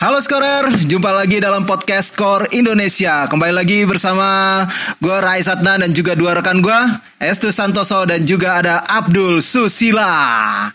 Halo 0.00 0.16
Skorer, 0.24 0.64
jumpa 0.88 1.12
lagi 1.12 1.44
dalam 1.44 1.68
podcast 1.68 2.16
Skor 2.16 2.48
Indonesia. 2.56 3.28
Kembali 3.28 3.52
lagi 3.52 3.84
bersama 3.84 4.64
gue 4.96 5.12
Rai 5.12 5.44
Satna 5.44 5.76
dan 5.76 5.92
juga 5.92 6.16
dua 6.16 6.40
rekan 6.40 6.64
gue, 6.64 6.80
Estu 7.20 7.52
Santoso 7.52 8.08
dan 8.08 8.24
juga 8.24 8.64
ada 8.64 8.80
Abdul 8.88 9.44
Susila. 9.44 10.72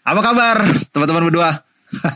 Apa 0.00 0.20
kabar 0.24 0.64
teman-teman 0.96 1.28
berdua? 1.28 1.50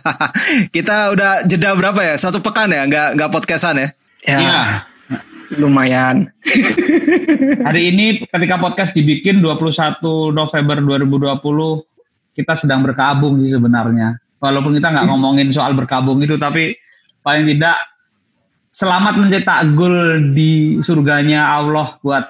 Kita 0.74 1.12
udah 1.12 1.44
jeda 1.44 1.76
berapa 1.76 2.00
ya? 2.00 2.16
Satu 2.16 2.40
pekan 2.40 2.72
ya? 2.72 2.88
Nggak 2.88 3.08
nggak 3.20 3.28
podcastan 3.28 3.76
ya? 3.76 3.88
Ya, 4.24 4.36
Iya. 4.40 4.89
Lumayan. 5.58 6.30
Hari 7.66 7.82
ini 7.90 8.22
ketika 8.22 8.56
podcast 8.60 8.94
dibikin 8.94 9.42
21 9.42 9.98
November 10.30 10.76
2020 10.78 12.36
kita 12.38 12.54
sedang 12.54 12.86
berkabung 12.86 13.42
sih 13.42 13.50
sebenarnya. 13.50 14.20
Walaupun 14.38 14.78
kita 14.78 14.94
nggak 14.94 15.06
ngomongin 15.10 15.50
soal 15.50 15.74
berkabung 15.74 16.22
itu 16.22 16.38
tapi 16.38 16.78
paling 17.26 17.50
tidak 17.50 17.76
selamat 18.70 19.14
mencetak 19.18 19.60
gol 19.74 20.30
di 20.30 20.78
surganya 20.80 21.58
Allah 21.58 21.98
buat 21.98 22.24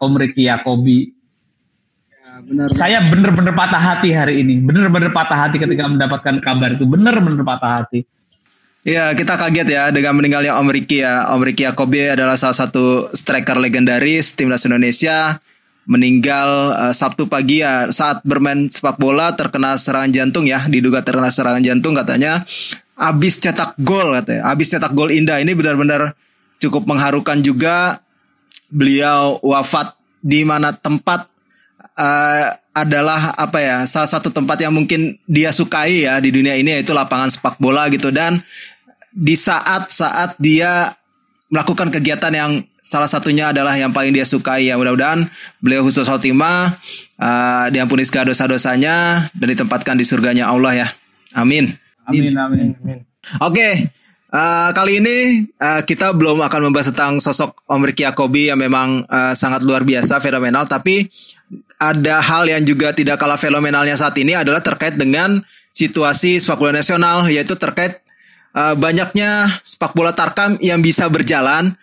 Om 0.00 0.12
Ricky 0.18 0.48
Yakobi. 0.48 1.12
benar. 2.48 2.74
Saya 2.74 3.04
bener-bener 3.06 3.54
patah 3.54 3.78
hati 3.78 4.10
hari 4.10 4.42
ini. 4.42 4.58
Bener-bener 4.58 5.12
patah 5.12 5.46
hati 5.46 5.60
ketika 5.60 5.86
mendapatkan 5.86 6.40
kabar 6.42 6.74
itu. 6.74 6.88
Bener-bener 6.88 7.44
patah 7.44 7.84
hati. 7.84 8.02
Ya, 8.82 9.14
kita 9.14 9.38
kaget 9.38 9.70
ya 9.70 9.94
dengan 9.94 10.18
meninggalnya 10.18 10.58
Om 10.58 10.66
Ricky 10.74 11.06
ya. 11.06 11.30
Om 11.30 11.46
Ricky 11.46 11.62
Yakobi 11.62 12.18
adalah 12.18 12.34
salah 12.34 12.66
satu 12.66 13.06
striker 13.14 13.54
legendaris 13.54 14.34
timnas 14.34 14.66
Indonesia. 14.66 15.38
Meninggal 15.86 16.74
eh, 16.74 16.94
Sabtu 16.94 17.30
pagi 17.30 17.62
ya 17.62 17.86
saat 17.94 18.26
bermain 18.26 18.66
sepak 18.66 18.98
bola 18.98 19.38
terkena 19.38 19.78
serangan 19.78 20.10
jantung 20.10 20.50
ya. 20.50 20.66
Diduga 20.66 20.98
terkena 21.06 21.30
serangan 21.30 21.62
jantung 21.62 21.94
katanya. 21.94 22.42
Abis 22.98 23.38
cetak 23.38 23.78
gol 23.78 24.18
katanya. 24.18 24.50
Abis 24.50 24.74
cetak 24.74 24.90
gol 24.98 25.14
indah. 25.14 25.38
Ini 25.38 25.54
benar-benar 25.54 26.18
cukup 26.58 26.82
mengharukan 26.82 27.38
juga. 27.38 28.02
Beliau 28.66 29.38
wafat 29.46 29.94
di 30.18 30.42
mana 30.42 30.74
tempat 30.74 31.30
eh, 31.94 32.50
adalah 32.72 33.36
apa 33.36 33.58
ya 33.60 33.76
salah 33.84 34.08
satu 34.08 34.32
tempat 34.32 34.56
yang 34.64 34.72
mungkin 34.72 35.20
dia 35.28 35.52
sukai 35.52 36.08
ya 36.08 36.16
di 36.18 36.32
dunia 36.32 36.56
ini 36.56 36.80
yaitu 36.80 36.96
lapangan 36.96 37.28
sepak 37.28 37.60
bola 37.60 37.88
gitu 37.92 38.08
dan 38.08 38.40
di 39.12 39.36
saat-saat 39.36 40.40
dia 40.40 40.96
melakukan 41.52 41.92
kegiatan 41.92 42.32
yang 42.32 42.64
salah 42.80 43.08
satunya 43.08 43.52
adalah 43.52 43.76
yang 43.76 43.92
paling 43.92 44.16
dia 44.16 44.24
sukai 44.24 44.72
ya 44.72 44.80
mudah-mudahan 44.80 45.28
beliau 45.60 45.84
khusus 45.84 46.08
khotimah 46.08 46.72
uh, 47.20 47.68
diampuni 47.68 48.08
segala 48.08 48.32
dosa-dosanya 48.32 49.28
dan 49.36 49.46
ditempatkan 49.52 50.00
di 50.00 50.08
surganya 50.08 50.48
Allah 50.48 50.84
ya 50.84 50.88
amin 51.36 51.76
Amin 52.06 52.34
amin. 52.34 52.98
Oke, 53.38 53.68
eh, 54.34 54.70
kali 54.74 54.92
ini 54.98 55.46
eh, 55.46 55.80
kita 55.86 56.10
belum 56.18 56.42
akan 56.42 56.70
membahas 56.70 56.90
tentang 56.90 57.22
sosok 57.22 57.62
Om 57.70 57.82
Ricky 57.86 58.02
Yakobi 58.02 58.50
yang 58.50 58.58
memang 58.58 59.06
eh, 59.06 59.34
sangat 59.38 59.62
luar 59.62 59.86
biasa, 59.86 60.18
fenomenal. 60.18 60.66
Tapi 60.66 61.06
ada 61.82 62.22
hal 62.22 62.46
yang 62.46 62.62
juga 62.62 62.94
tidak 62.94 63.18
kalah 63.18 63.34
fenomenalnya 63.34 63.98
saat 63.98 64.14
ini 64.22 64.38
adalah 64.38 64.62
terkait 64.62 64.94
dengan 64.94 65.42
situasi 65.74 66.38
sepak 66.38 66.62
bola 66.62 66.78
nasional, 66.78 67.26
yaitu 67.26 67.58
terkait 67.58 67.98
eh, 68.54 68.74
banyaknya 68.78 69.50
sepak 69.66 69.98
bola 69.98 70.14
tarkam 70.14 70.54
yang 70.62 70.78
bisa 70.78 71.10
berjalan, 71.10 71.74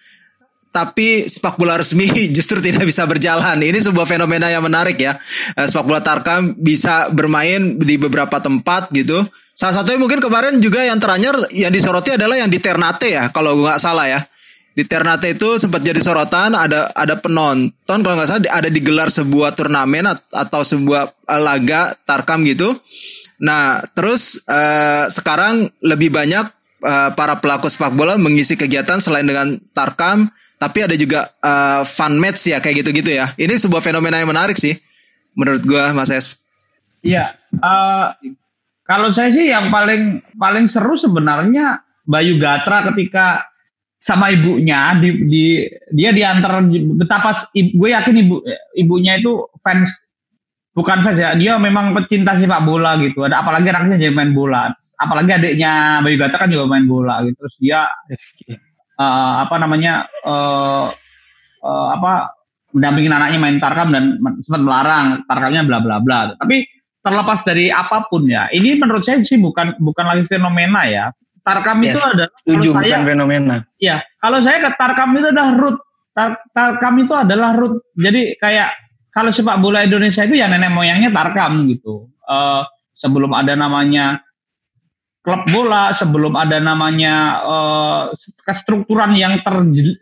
tapi 0.69 1.25
sepak 1.25 1.57
bola 1.57 1.81
resmi 1.81 2.07
justru 2.37 2.61
tidak 2.61 2.85
bisa 2.85 3.03
berjalan. 3.09 3.57
Ini 3.59 3.79
sebuah 3.81 4.05
fenomena 4.05 4.47
yang 4.47 4.63
menarik 4.63 4.97
ya. 5.01 5.17
Eh, 5.57 5.65
Sepak 5.65 5.85
bola 5.85 6.01
Tarkam 6.01 6.55
bisa 6.55 7.09
bermain 7.09 7.77
di 7.77 7.95
beberapa 7.97 8.37
tempat 8.39 8.93
gitu. 8.93 9.17
Salah 9.57 9.83
satunya 9.83 9.99
mungkin 9.99 10.23
kemarin 10.23 10.63
juga 10.63 10.87
yang 10.87 11.03
terakhir 11.03 11.51
yang 11.51 11.73
disoroti 11.73 12.15
adalah 12.15 12.39
yang 12.39 12.47
di 12.47 12.63
Ternate 12.63 13.11
ya, 13.11 13.27
kalau 13.35 13.59
nggak 13.59 13.75
salah 13.81 14.07
ya. 14.07 14.23
Di 14.79 14.87
Ternate 14.87 15.35
itu 15.35 15.59
sempat 15.59 15.83
jadi 15.83 15.99
sorotan 15.99 16.55
ada 16.55 16.87
ada 16.95 17.19
penonton 17.19 17.99
kalau 17.99 18.15
nggak 18.15 18.31
salah 18.31 18.47
ada 18.47 18.71
digelar 18.71 19.11
sebuah 19.11 19.51
turnamen 19.51 20.07
at- 20.07 20.23
atau 20.31 20.63
sebuah 20.63 21.03
eh, 21.27 21.41
laga 21.43 21.99
Tarkam 22.07 22.47
gitu. 22.47 22.79
Nah, 23.43 23.83
terus 23.91 24.39
eh, 24.47 25.03
sekarang 25.11 25.67
lebih 25.83 26.15
banyak 26.15 26.47
eh, 26.79 27.09
para 27.11 27.35
pelaku 27.43 27.67
sepak 27.67 27.91
bola 27.91 28.15
mengisi 28.15 28.55
kegiatan 28.55 29.03
selain 29.03 29.27
dengan 29.27 29.59
Tarkam, 29.75 30.31
tapi 30.55 30.87
ada 30.87 30.95
juga 30.95 31.27
eh, 31.27 31.83
fun 31.83 32.15
match 32.15 32.47
ya 32.47 32.63
kayak 32.63 32.79
gitu-gitu 32.79 33.19
ya. 33.19 33.35
Ini 33.35 33.59
sebuah 33.59 33.83
fenomena 33.83 34.15
yang 34.15 34.31
menarik 34.31 34.55
sih 34.55 34.79
menurut 35.35 35.59
gua 35.67 35.91
Mas 35.91 36.07
Es. 36.07 36.39
Iya, 37.03 37.35
eh, 37.51 38.05
kalau 38.87 39.11
saya 39.11 39.27
sih 39.35 39.51
yang 39.51 39.67
paling 39.75 40.23
paling 40.39 40.71
seru 40.71 40.95
sebenarnya 40.95 41.83
Bayu 42.07 42.39
Gatra 42.39 42.87
ketika 42.95 43.48
sama 43.99 44.31
ibunya 44.31 44.95
di, 44.95 45.09
di 45.27 45.43
dia 45.91 46.15
diantar 46.15 46.63
betapa 46.95 47.35
gue 47.51 47.89
yakin 47.91 48.15
ibu 48.15 48.35
ibunya 48.79 49.19
itu 49.19 49.43
fans 49.59 49.91
bukan 50.71 51.03
fans 51.03 51.19
ya 51.19 51.35
dia 51.35 51.59
memang 51.59 51.91
pecinta 51.91 52.39
sepak 52.39 52.63
bola 52.63 52.95
gitu. 53.03 53.27
Ada 53.27 53.43
apalagi 53.43 53.67
anaknya 53.67 54.07
jadi 54.07 54.15
main 54.15 54.31
bola. 54.31 54.71
Apalagi 54.95 55.31
adiknya 55.35 55.99
Bayu 55.99 56.15
Gatra 56.15 56.47
kan 56.47 56.51
juga 56.51 56.65
main 56.71 56.87
bola 56.87 57.19
gitu. 57.27 57.35
Terus 57.43 57.55
dia 57.59 57.91
eh, 58.95 59.33
apa 59.43 59.55
namanya 59.59 60.07
eh, 60.07 60.87
eh, 61.59 61.87
apa 61.99 62.31
mendampingin 62.71 63.11
anaknya 63.11 63.39
main 63.41 63.57
tarkam 63.59 63.89
dan 63.91 64.03
sempat 64.39 64.61
melarang 64.63 65.05
tarkamnya 65.27 65.67
bla 65.67 65.77
bla 65.83 65.95
bla. 65.99 66.19
Tapi 66.39 66.63
terlepas 67.03 67.43
dari 67.43 67.67
apa 67.71 68.07
pun 68.07 68.27
ya 68.27 68.47
ini 68.51 68.75
menurut 68.79 69.03
saya 69.03 69.23
sih 69.23 69.39
bukan 69.39 69.79
bukan 69.79 70.05
lagi 70.07 70.23
fenomena 70.27 70.83
ya 70.87 71.11
tarkam 71.49 71.77
itu 71.81 71.97
Yes, 71.97 72.05
adalah 72.05 72.29
Setuju, 72.37 72.69
kalau 72.69 72.77
saya 72.77 72.93
bukan 72.93 73.01
fenomena. 73.09 73.55
ya 73.81 73.95
kalau 74.21 74.39
saya 74.45 74.57
ke 74.61 74.69
tarkam 74.77 75.09
itu 75.17 75.27
adalah 75.33 75.51
root. 75.57 75.77
Tar- 76.09 76.41
tarkam 76.53 76.93
itu 76.99 77.13
adalah 77.15 77.51
root. 77.57 77.73
Jadi 77.97 78.21
kayak 78.37 78.69
kalau 79.09 79.33
sepak 79.33 79.57
bola 79.57 79.81
Indonesia 79.81 80.21
itu 80.21 80.37
ya 80.37 80.45
nenek 80.45 80.69
moyangnya 80.69 81.09
tarkam 81.09 81.65
gitu. 81.65 82.07
Eh, 82.23 82.61
sebelum 82.93 83.33
ada 83.33 83.57
namanya 83.57 84.21
klub 85.19 85.43
bola 85.51 85.91
sebelum 85.91 86.31
ada 86.35 86.57
namanya 86.61 87.15
eh, 87.43 88.03
kestrukturan 88.43 89.17
yang 89.17 89.41
ter 89.41 89.55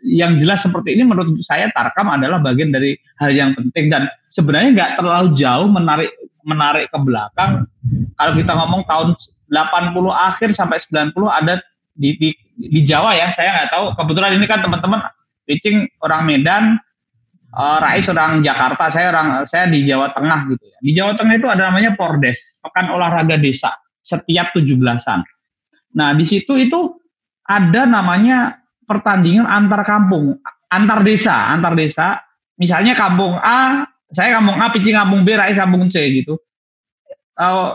yang 0.04 0.36
jelas 0.36 0.62
seperti 0.62 0.94
ini 0.94 1.02
menurut 1.08 1.34
saya 1.40 1.72
tarkam 1.72 2.12
adalah 2.12 2.38
bagian 2.38 2.68
dari 2.68 2.92
hal 3.16 3.30
yang 3.32 3.50
penting. 3.56 3.88
Dan 3.88 4.02
sebenarnya 4.28 4.70
nggak 4.76 4.90
terlalu 5.00 5.28
jauh 5.34 5.68
menarik 5.68 6.12
menarik 6.44 6.88
ke 6.88 6.98
belakang. 6.98 7.64
Kalau 8.16 8.32
kita 8.34 8.52
ngomong 8.56 8.82
tahun 8.84 9.08
80 9.48 9.96
akhir 10.12 10.48
sampai 10.52 10.78
90 10.80 11.16
ada 11.28 11.60
di 11.96 12.14
di, 12.14 12.28
di 12.54 12.80
Jawa 12.86 13.16
ya 13.16 13.32
saya 13.32 13.64
nggak 13.64 13.70
tahu. 13.72 13.84
Kebetulan 13.98 14.38
ini 14.38 14.46
kan 14.46 14.62
teman-teman 14.62 15.00
pitching 15.48 15.88
orang 16.04 16.22
Medan 16.28 16.64
eh, 17.52 17.78
Rais 17.80 18.06
orang 18.08 18.44
Jakarta 18.44 18.84
saya 18.92 19.10
orang 19.10 19.48
saya 19.48 19.66
di 19.66 19.88
Jawa 19.88 20.12
Tengah 20.12 20.40
gitu 20.52 20.64
ya. 20.68 20.78
Di 20.84 20.90
Jawa 20.92 21.12
Tengah 21.16 21.34
itu 21.34 21.48
ada 21.48 21.62
namanya 21.72 21.96
Pordes 21.96 22.60
pekan 22.60 22.92
olahraga 22.92 23.40
desa 23.40 23.72
setiap 24.04 24.56
17-an 24.56 25.20
nah 25.88 26.12
di 26.12 26.24
situ 26.24 26.52
itu 26.56 27.00
ada 27.48 27.88
namanya 27.88 28.60
pertandingan 28.84 29.48
antar 29.48 29.84
kampung 29.84 30.36
antar 30.68 31.00
desa 31.04 31.52
antar 31.52 31.72
desa. 31.74 32.20
Misalnya 32.58 32.92
kampung 32.98 33.38
A 33.38 33.86
saya 34.12 34.40
kampung 34.40 34.56
A 34.60 34.68
pitching 34.72 34.96
kampung 34.96 35.24
B 35.24 35.36
Rais 35.36 35.56
kampung 35.56 35.88
C 35.88 35.96
gitu. 36.22 36.36
Eh, 37.38 37.68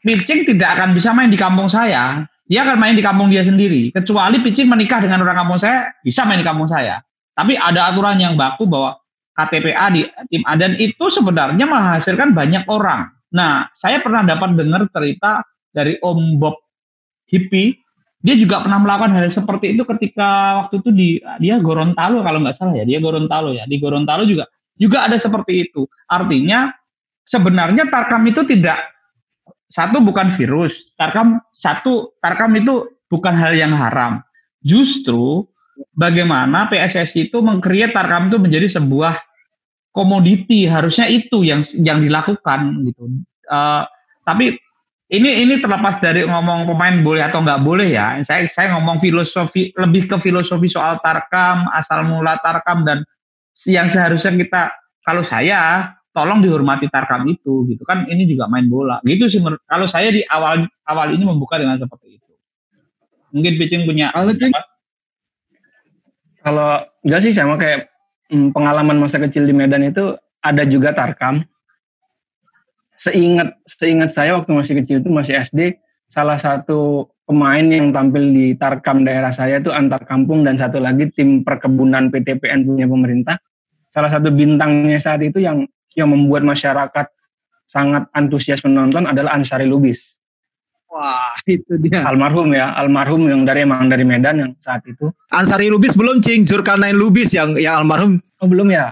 pitching 0.00 0.48
tidak 0.48 0.80
akan 0.80 0.96
bisa 0.96 1.12
main 1.12 1.28
di 1.28 1.38
kampung 1.38 1.68
saya. 1.68 2.24
Dia 2.50 2.66
akan 2.66 2.76
main 2.82 2.98
di 2.98 3.04
kampung 3.04 3.30
dia 3.30 3.46
sendiri. 3.46 3.94
Kecuali 3.94 4.42
pitching 4.42 4.66
menikah 4.66 4.98
dengan 4.98 5.22
orang 5.22 5.46
kampung 5.46 5.60
saya, 5.62 5.94
bisa 6.02 6.26
main 6.26 6.42
di 6.42 6.46
kampung 6.46 6.66
saya. 6.66 6.98
Tapi 7.30 7.54
ada 7.54 7.94
aturan 7.94 8.18
yang 8.18 8.34
baku 8.34 8.66
bahwa 8.66 8.98
KTPA 9.38 9.86
di 9.94 10.02
tim 10.28 10.42
A 10.44 10.58
dan 10.58 10.74
itu 10.76 11.06
sebenarnya 11.08 11.64
menghasilkan 11.64 12.34
banyak 12.34 12.66
orang. 12.66 13.08
Nah, 13.30 13.70
saya 13.72 14.02
pernah 14.02 14.26
dapat 14.26 14.58
dengar 14.58 14.90
cerita 14.90 15.46
dari 15.70 15.96
Om 16.02 16.42
Bob 16.42 16.58
Hippie. 17.30 17.78
Dia 18.20 18.36
juga 18.36 18.60
pernah 18.60 18.76
melakukan 18.76 19.16
hal 19.16 19.32
seperti 19.32 19.72
itu 19.72 19.86
ketika 19.88 20.60
waktu 20.60 20.84
itu 20.84 20.90
di 20.92 21.08
dia 21.40 21.56
Gorontalo 21.56 22.20
kalau 22.20 22.44
nggak 22.44 22.52
salah 22.52 22.76
ya. 22.76 22.84
Dia 22.84 23.00
Gorontalo 23.00 23.56
ya. 23.56 23.64
Di 23.64 23.80
Gorontalo 23.80 24.28
juga 24.28 24.44
juga 24.76 25.08
ada 25.08 25.16
seperti 25.16 25.70
itu. 25.70 25.88
Artinya 26.04 26.68
sebenarnya 27.24 27.88
Tarkam 27.88 28.20
itu 28.28 28.44
tidak 28.44 28.76
satu 29.70 30.02
bukan 30.02 30.34
virus. 30.34 30.90
Tarkam 30.98 31.38
satu 31.54 32.18
Tarkam 32.18 32.50
itu 32.58 32.90
bukan 33.06 33.34
hal 33.38 33.54
yang 33.54 33.72
haram. 33.78 34.20
Justru 34.60 35.46
bagaimana 35.94 36.66
PSSI 36.68 37.30
itu 37.30 37.38
mengcreate 37.38 37.94
Tarkam 37.94 38.28
itu 38.28 38.36
menjadi 38.42 38.66
sebuah 38.66 39.22
komoditi 39.94 40.66
harusnya 40.66 41.06
itu 41.06 41.46
yang 41.46 41.62
yang 41.78 42.02
dilakukan 42.02 42.82
gitu. 42.90 43.06
Eh, 43.46 43.82
tapi 44.26 44.58
ini 45.10 45.42
ini 45.42 45.58
terlepas 45.58 45.98
dari 45.98 46.22
ngomong 46.22 46.70
pemain 46.70 46.94
boleh 47.02 47.22
atau 47.26 47.42
nggak 47.42 47.62
boleh 47.62 47.88
ya. 47.94 48.18
Saya 48.22 48.46
saya 48.46 48.78
ngomong 48.78 49.02
filosofi 49.02 49.74
lebih 49.74 50.06
ke 50.06 50.16
filosofi 50.22 50.70
soal 50.70 51.02
tarkam, 51.02 51.66
asal 51.74 52.06
mula 52.06 52.38
tarkam 52.38 52.86
dan 52.86 53.02
yang 53.66 53.90
seharusnya 53.90 54.34
kita 54.38 54.70
kalau 55.02 55.26
saya 55.26 55.94
tolong 56.10 56.42
dihormati 56.42 56.90
tarkam 56.90 57.26
itu 57.30 57.66
gitu. 57.70 57.82
Kan 57.86 58.06
ini 58.10 58.26
juga 58.26 58.50
main 58.50 58.66
bola. 58.66 58.98
Gitu 59.02 59.30
sih 59.30 59.40
kalau 59.66 59.86
saya 59.86 60.10
di 60.10 60.22
awal 60.26 60.66
awal 60.86 61.08
ini 61.14 61.24
membuka 61.24 61.58
dengan 61.58 61.78
seperti 61.78 62.18
itu. 62.18 62.32
Mungkin 63.30 63.52
pitching 63.58 63.82
punya 63.86 64.10
kalau 64.10 64.34
kalau 66.40 66.70
enggak 67.06 67.20
sih 67.22 67.32
sama 67.36 67.54
kayak 67.60 67.92
hmm, 68.32 68.50
pengalaman 68.50 68.98
masa 68.98 69.22
kecil 69.22 69.46
di 69.46 69.54
Medan 69.54 69.86
itu 69.86 70.16
ada 70.42 70.64
juga 70.66 70.90
tarkam. 70.96 71.44
Seingat 73.00 73.56
seingat 73.64 74.12
saya 74.12 74.36
waktu 74.36 74.52
masih 74.52 74.74
kecil 74.84 75.00
itu 75.00 75.08
masih 75.08 75.40
SD 75.40 75.80
salah 76.10 76.36
satu 76.36 77.08
pemain 77.24 77.62
yang 77.62 77.94
tampil 77.94 78.34
di 78.34 78.58
Tarkam 78.58 79.06
daerah 79.06 79.30
saya 79.30 79.62
itu 79.62 79.70
antar 79.70 80.02
kampung 80.02 80.42
dan 80.42 80.58
satu 80.58 80.82
lagi 80.82 81.06
tim 81.14 81.46
perkebunan 81.46 82.10
PTPN 82.10 82.66
punya 82.66 82.90
pemerintah. 82.90 83.38
Salah 83.94 84.10
satu 84.10 84.34
bintangnya 84.34 84.98
saat 84.98 85.22
itu 85.22 85.38
yang 85.38 85.62
yang 85.96 86.10
membuat 86.10 86.46
masyarakat 86.46 87.06
sangat 87.66 88.06
antusias 88.14 88.62
menonton 88.66 89.06
adalah 89.06 89.34
Ansari 89.38 89.66
Lubis. 89.66 90.02
Wah, 90.90 91.30
itu 91.46 91.78
dia. 91.78 92.02
Almarhum 92.02 92.50
ya, 92.50 92.74
almarhum 92.74 93.30
yang 93.30 93.46
dari 93.46 93.62
emang 93.62 93.86
dari 93.86 94.02
Medan 94.02 94.42
yang 94.42 94.50
saat 94.58 94.82
itu. 94.90 95.06
Ansari 95.30 95.70
Lubis 95.70 95.94
belum 95.94 96.18
cing, 96.18 96.42
Jurkanain 96.42 96.98
Lubis 96.98 97.30
yang 97.30 97.54
yang 97.54 97.78
almarhum. 97.78 98.18
Oh, 98.42 98.50
belum 98.50 98.74
ya. 98.74 98.90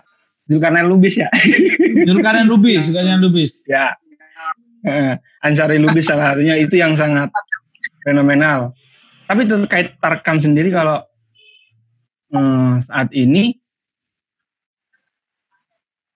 Zulkarnain 0.49 0.89
Lubis 0.89 1.21
ya. 1.21 1.29
Zulkarnain 2.09 2.49
Lubis, 2.49 2.81
Zulkarnain 2.89 3.21
Lubis. 3.21 3.53
Ya. 3.69 3.93
Eh, 4.87 5.15
Ansari 5.45 5.77
Lubis 5.77 6.09
salah 6.09 6.33
satunya 6.33 6.57
itu 6.57 6.81
yang 6.81 6.97
sangat 6.97 7.29
fenomenal. 8.01 8.73
Tapi 9.29 9.45
terkait 9.45 10.01
Tarkam 10.01 10.41
sendiri 10.41 10.73
kalau 10.73 11.05
hmm, 12.33 12.89
saat 12.89 13.13
ini 13.13 13.61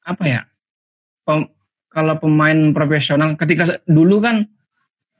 apa 0.08 0.24
ya? 0.24 0.40
Pem, 1.22 1.46
kalau 1.92 2.14
pemain 2.18 2.72
profesional 2.74 3.36
ketika 3.36 3.78
dulu 3.84 4.24
kan 4.24 4.48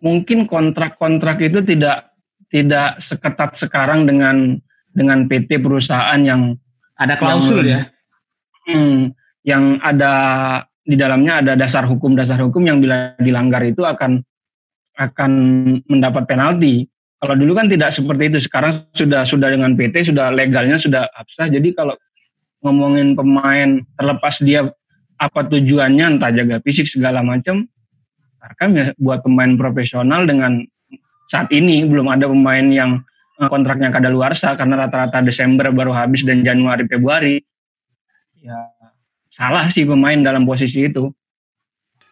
mungkin 0.02 0.50
kontrak-kontrak 0.50 1.38
itu 1.44 1.62
tidak 1.62 2.10
tidak 2.50 2.99
seketat 2.99 3.54
sekarang 3.54 4.04
dengan 4.04 4.58
dengan 4.93 5.25
PT 5.31 5.62
perusahaan 5.62 6.20
yang 6.20 6.58
ada 6.99 7.16
klausul 7.16 7.64
yang, 7.64 7.70
ya. 7.70 7.81
Hmm, 8.69 8.99
yang 9.46 9.64
ada 9.81 10.12
di 10.82 10.99
dalamnya 10.99 11.40
ada 11.40 11.52
dasar 11.54 11.87
hukum 11.87 12.19
dasar 12.19 12.43
hukum 12.43 12.66
yang 12.66 12.82
bila 12.82 13.14
dilanggar 13.16 13.62
itu 13.62 13.87
akan 13.87 14.20
akan 14.98 15.32
mendapat 15.88 16.28
penalti. 16.28 16.84
Kalau 17.22 17.38
dulu 17.38 17.55
kan 17.55 17.70
tidak 17.70 17.94
seperti 17.94 18.34
itu. 18.34 18.38
Sekarang 18.50 18.90
sudah 18.93 19.22
sudah 19.22 19.48
dengan 19.55 19.78
PT 19.78 20.10
sudah 20.10 20.34
legalnya 20.34 20.76
sudah 20.76 21.06
absah. 21.14 21.46
Jadi 21.48 21.70
kalau 21.72 21.94
ngomongin 22.66 23.14
pemain 23.14 23.78
terlepas 23.94 24.43
dia 24.43 24.66
apa 25.22 25.46
tujuannya 25.46 26.19
entah 26.19 26.34
jaga 26.34 26.58
fisik 26.58 26.90
segala 26.90 27.22
macam 27.22 27.70
kan 28.58 28.74
ya 28.74 28.90
buat 28.98 29.22
pemain 29.22 29.54
profesional 29.54 30.26
dengan 30.26 30.66
saat 31.30 31.46
ini 31.54 31.86
belum 31.86 32.10
ada 32.10 32.26
pemain 32.26 32.66
yang 32.66 32.98
eh, 33.38 33.46
kontraknya 33.46 33.94
kada 33.94 34.10
luarsa 34.10 34.58
karena 34.58 34.82
rata-rata 34.82 35.22
Desember 35.22 35.70
baru 35.70 35.94
habis 35.94 36.26
dan 36.26 36.42
Januari 36.42 36.84
Februari 36.90 37.38
ya 38.42 38.58
salah 39.32 39.70
sih 39.72 39.88
pemain 39.88 40.19
dalam 40.20 40.44
posisi 40.44 40.84
itu. 40.90 41.08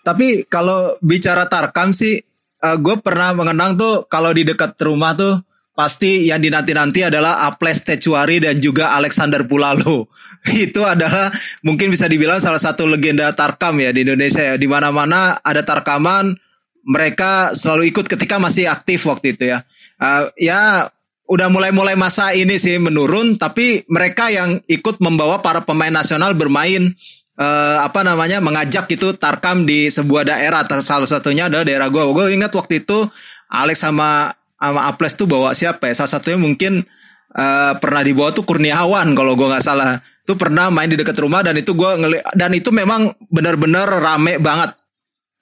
Tapi 0.01 0.49
kalau 0.49 0.97
bicara 1.05 1.45
Tarkam 1.45 1.93
sih, 1.93 2.17
uh, 2.17 2.67
eh, 2.73 2.77
gue 2.81 2.97
pernah 3.05 3.37
mengenang 3.37 3.77
tuh 3.77 4.09
kalau 4.09 4.33
di 4.33 4.49
dekat 4.49 4.79
rumah 4.81 5.13
tuh 5.13 5.37
pasti 5.81 6.29
yang 6.29 6.45
dinanti-nanti 6.45 7.09
adalah 7.09 7.49
Aples 7.49 7.89
Tecuari 7.89 8.37
dan 8.37 8.61
juga 8.61 8.93
Alexander 8.93 9.49
Pulalo. 9.49 10.13
Itu 10.69 10.85
adalah 10.85 11.33
mungkin 11.65 11.89
bisa 11.89 12.05
dibilang 12.05 12.37
salah 12.37 12.61
satu 12.61 12.85
legenda 12.85 13.33
Tarkam 13.33 13.81
ya 13.81 13.89
di 13.89 14.05
Indonesia 14.05 14.45
ya. 14.45 14.61
Di 14.61 14.69
mana-mana 14.69 15.41
ada 15.41 15.65
Tarkaman, 15.65 16.37
mereka 16.85 17.57
selalu 17.57 17.89
ikut 17.97 18.05
ketika 18.13 18.37
masih 18.37 18.69
aktif 18.69 19.09
waktu 19.09 19.33
itu 19.33 19.57
ya. 19.57 19.65
Uh, 19.97 20.29
ya 20.37 20.85
udah 21.33 21.49
mulai-mulai 21.49 21.97
masa 21.97 22.37
ini 22.37 22.61
sih 22.61 22.77
menurun 22.77 23.39
tapi 23.41 23.87
mereka 23.89 24.29
yang 24.29 24.61
ikut 24.67 25.01
membawa 25.01 25.41
para 25.41 25.63
pemain 25.63 25.93
nasional 25.95 26.35
bermain 26.35 26.91
uh, 27.39 27.87
apa 27.87 28.03
namanya 28.03 28.43
mengajak 28.43 28.91
itu 28.91 29.15
Tarkam 29.15 29.63
di 29.63 29.87
sebuah 29.87 30.27
daerah 30.27 30.67
salah 30.83 31.07
satunya 31.07 31.47
adalah 31.47 31.63
daerah 31.63 31.87
gue 31.87 32.03
gue 32.03 32.27
ingat 32.35 32.51
waktu 32.51 32.83
itu 32.83 33.07
Alex 33.47 33.87
sama 33.87 34.35
sama 34.61 34.93
Aples 34.93 35.17
tuh 35.17 35.25
bawa 35.25 35.57
siapa 35.57 35.89
ya 35.89 35.97
salah 35.97 36.21
satunya 36.21 36.37
mungkin 36.37 36.85
uh, 37.33 37.73
pernah 37.81 38.05
dibawa 38.05 38.31
tuh 38.37 38.45
Kurniawan 38.45 39.17
kalau 39.17 39.33
gue 39.33 39.49
nggak 39.49 39.65
salah 39.65 39.97
tuh 40.29 40.37
pernah 40.37 40.69
main 40.69 40.93
di 40.93 41.01
dekat 41.01 41.17
rumah 41.17 41.41
dan 41.41 41.57
itu 41.57 41.73
gue 41.73 41.91
ngeli 41.97 42.21
dan 42.37 42.53
itu 42.53 42.69
memang 42.69 43.17
benar-benar 43.33 43.89
rame 43.89 44.37
banget 44.37 44.77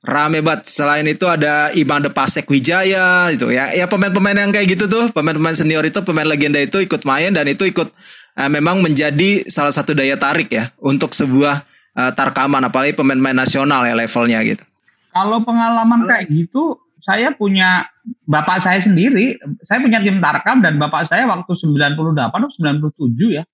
rame 0.06 0.38
banget. 0.44 0.70
Selain 0.70 1.02
itu 1.06 1.26
ada 1.26 1.74
Iman 1.74 2.04
De 2.04 2.10
Pasek 2.12 2.46
Wijaya 2.46 3.32
itu 3.34 3.50
ya. 3.50 3.74
Ya 3.74 3.90
pemain-pemain 3.90 4.36
yang 4.36 4.54
kayak 4.54 4.78
gitu 4.78 4.84
tuh, 4.86 5.10
pemain-pemain 5.10 5.56
senior 5.56 5.82
itu, 5.82 5.98
pemain 6.06 6.26
legenda 6.26 6.60
itu 6.62 6.78
ikut 6.78 7.02
main 7.02 7.34
dan 7.34 7.48
itu 7.50 7.66
ikut 7.66 7.88
uh, 8.38 8.50
memang 8.50 8.84
menjadi 8.84 9.46
salah 9.50 9.74
satu 9.74 9.96
daya 9.96 10.14
tarik 10.14 10.52
ya 10.52 10.70
untuk 10.78 11.16
sebuah 11.16 11.66
uh, 11.98 12.10
tarkaman 12.14 12.62
apalagi 12.62 12.94
pemain-pemain 12.94 13.42
nasional 13.42 13.82
ya 13.86 13.94
levelnya 13.98 14.38
gitu. 14.46 14.62
Kalau 15.10 15.42
pengalaman 15.42 16.06
kayak 16.06 16.30
gitu, 16.30 16.78
saya 17.02 17.34
punya 17.34 17.90
bapak 18.24 18.58
saya 18.62 18.80
sendiri, 18.80 19.36
saya 19.64 19.78
punya 19.82 20.00
tim 20.00 20.20
tarkam 20.22 20.60
dan 20.64 20.76
bapak 20.76 21.08
saya 21.08 21.28
waktu 21.28 21.52
98 21.52 21.98
atau 22.28 22.48
97 22.48 23.36
ya 23.36 23.44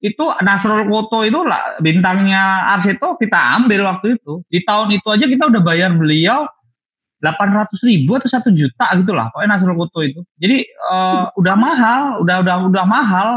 itu 0.00 0.24
Nasrul 0.40 0.88
Koto 0.88 1.28
itu 1.28 1.44
lah 1.44 1.76
bintangnya 1.78 2.72
Arseto 2.72 3.20
kita 3.20 3.60
ambil 3.60 3.84
waktu 3.84 4.16
itu. 4.16 4.40
Di 4.48 4.64
tahun 4.64 4.96
itu 4.96 5.06
aja 5.12 5.28
kita 5.28 5.44
udah 5.52 5.60
bayar 5.60 5.92
beliau 5.92 6.48
800 7.20 7.68
ribu 7.84 8.16
atau 8.16 8.32
satu 8.32 8.48
juta 8.48 8.88
gitu 8.96 9.12
lah 9.12 9.28
pokoknya 9.28 9.60
Nasrul 9.60 9.76
Koto 9.76 10.00
itu. 10.00 10.24
Jadi 10.40 10.64
uh, 10.88 11.28
udah 11.36 11.56
mahal 11.60 12.02
udah 12.24 12.36
udah 12.40 12.56
udah 12.72 12.84
mahal 12.88 13.28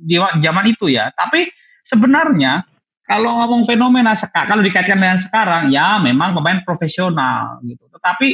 di 0.00 0.16
zaman 0.16 0.64
itu 0.72 0.88
ya. 0.88 1.12
Tapi 1.12 1.44
sebenarnya 1.84 2.64
kalau 3.04 3.36
ngomong 3.44 3.68
fenomena 3.68 4.16
sekarang 4.16 4.48
kalau 4.48 4.62
dikaitkan 4.64 4.96
dengan 4.96 5.20
sekarang 5.20 5.68
ya 5.68 6.00
memang 6.00 6.32
pemain 6.32 6.64
profesional 6.64 7.60
gitu. 7.68 7.84
Tetapi 7.92 8.32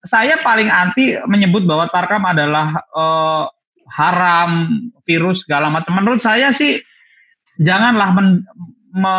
saya 0.00 0.40
paling 0.40 0.68
anti 0.72 1.16
menyebut 1.28 1.64
bahwa 1.68 1.84
Tarkam 1.92 2.24
adalah 2.24 2.80
uh, 2.92 3.44
haram, 3.90 4.80
virus 5.04 5.44
segala 5.44 5.68
macam. 5.68 5.92
Menurut 5.98 6.24
saya 6.24 6.54
sih 6.54 6.80
janganlah 7.60 8.14
men, 8.16 8.28
me, 8.96 9.14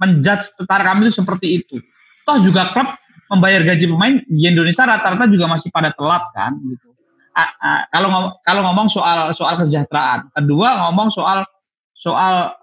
menjudge 0.00 0.56
kami 0.64 1.08
itu 1.08 1.20
seperti 1.20 1.46
itu. 1.60 1.76
Toh 2.24 2.38
juga 2.40 2.72
klub 2.72 2.88
membayar 3.26 3.62
gaji 3.66 3.86
pemain 3.90 4.16
di 4.24 4.46
Indonesia 4.46 4.86
rata-rata 4.86 5.26
juga 5.26 5.50
masih 5.50 5.68
pada 5.74 5.90
telat 5.92 6.24
kan 6.32 6.54
gitu. 6.62 6.94
A, 7.36 7.44
a, 7.60 7.70
kalau 7.92 8.08
ngomong, 8.08 8.32
kalau 8.40 8.62
ngomong 8.64 8.88
soal 8.88 9.36
soal 9.36 9.60
kesejahteraan, 9.60 10.32
kedua 10.32 10.88
ngomong 10.88 11.12
soal 11.12 11.44
soal 11.92 12.56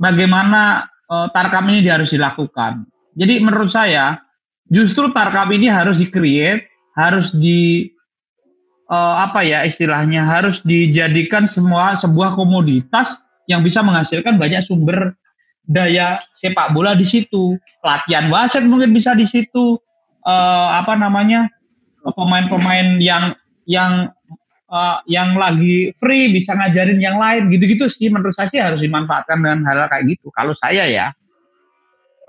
bagaimana 0.00 0.88
uh, 1.10 1.28
tarkam 1.28 1.68
ini 1.68 1.84
harus 1.84 2.08
dilakukan. 2.08 2.88
Jadi 3.12 3.44
menurut 3.44 3.68
saya 3.68 4.16
justru 4.70 5.12
tarkam 5.12 5.52
ini 5.52 5.68
harus 5.68 6.00
di-create, 6.00 6.69
harus 7.00 7.32
di 7.32 7.88
uh, 8.90 9.14
apa 9.24 9.46
ya 9.46 9.64
istilahnya 9.64 10.26
harus 10.26 10.60
dijadikan 10.60 11.46
semua 11.48 11.96
sebuah 11.96 12.36
komoditas 12.36 13.16
yang 13.48 13.64
bisa 13.64 13.80
menghasilkan 13.80 14.36
banyak 14.36 14.60
sumber 14.66 15.16
daya 15.64 16.18
sepak 16.34 16.74
bola 16.74 16.98
di 16.98 17.06
situ. 17.06 17.56
Latihan 17.80 18.26
wasit 18.28 18.66
mungkin 18.66 18.90
bisa 18.90 19.14
di 19.14 19.24
situ. 19.24 19.78
Uh, 20.20 20.68
apa 20.76 21.00
namanya 21.00 21.48
pemain-pemain 22.04 23.00
yang 23.00 23.32
yang 23.64 24.12
uh, 24.68 25.00
yang 25.08 25.32
lagi 25.38 25.96
free 25.96 26.28
bisa 26.34 26.52
ngajarin 26.58 27.00
yang 27.00 27.16
lain. 27.16 27.48
Gitu-gitu 27.48 27.88
sih 27.88 28.10
menurut 28.12 28.36
saya 28.36 28.50
sih 28.50 28.60
harus 28.60 28.82
dimanfaatkan 28.82 29.40
dengan 29.40 29.64
hal, 29.70 29.86
-hal 29.86 29.88
kayak 29.88 30.04
gitu. 30.18 30.28
Kalau 30.34 30.52
saya 30.52 30.84
ya 30.90 31.14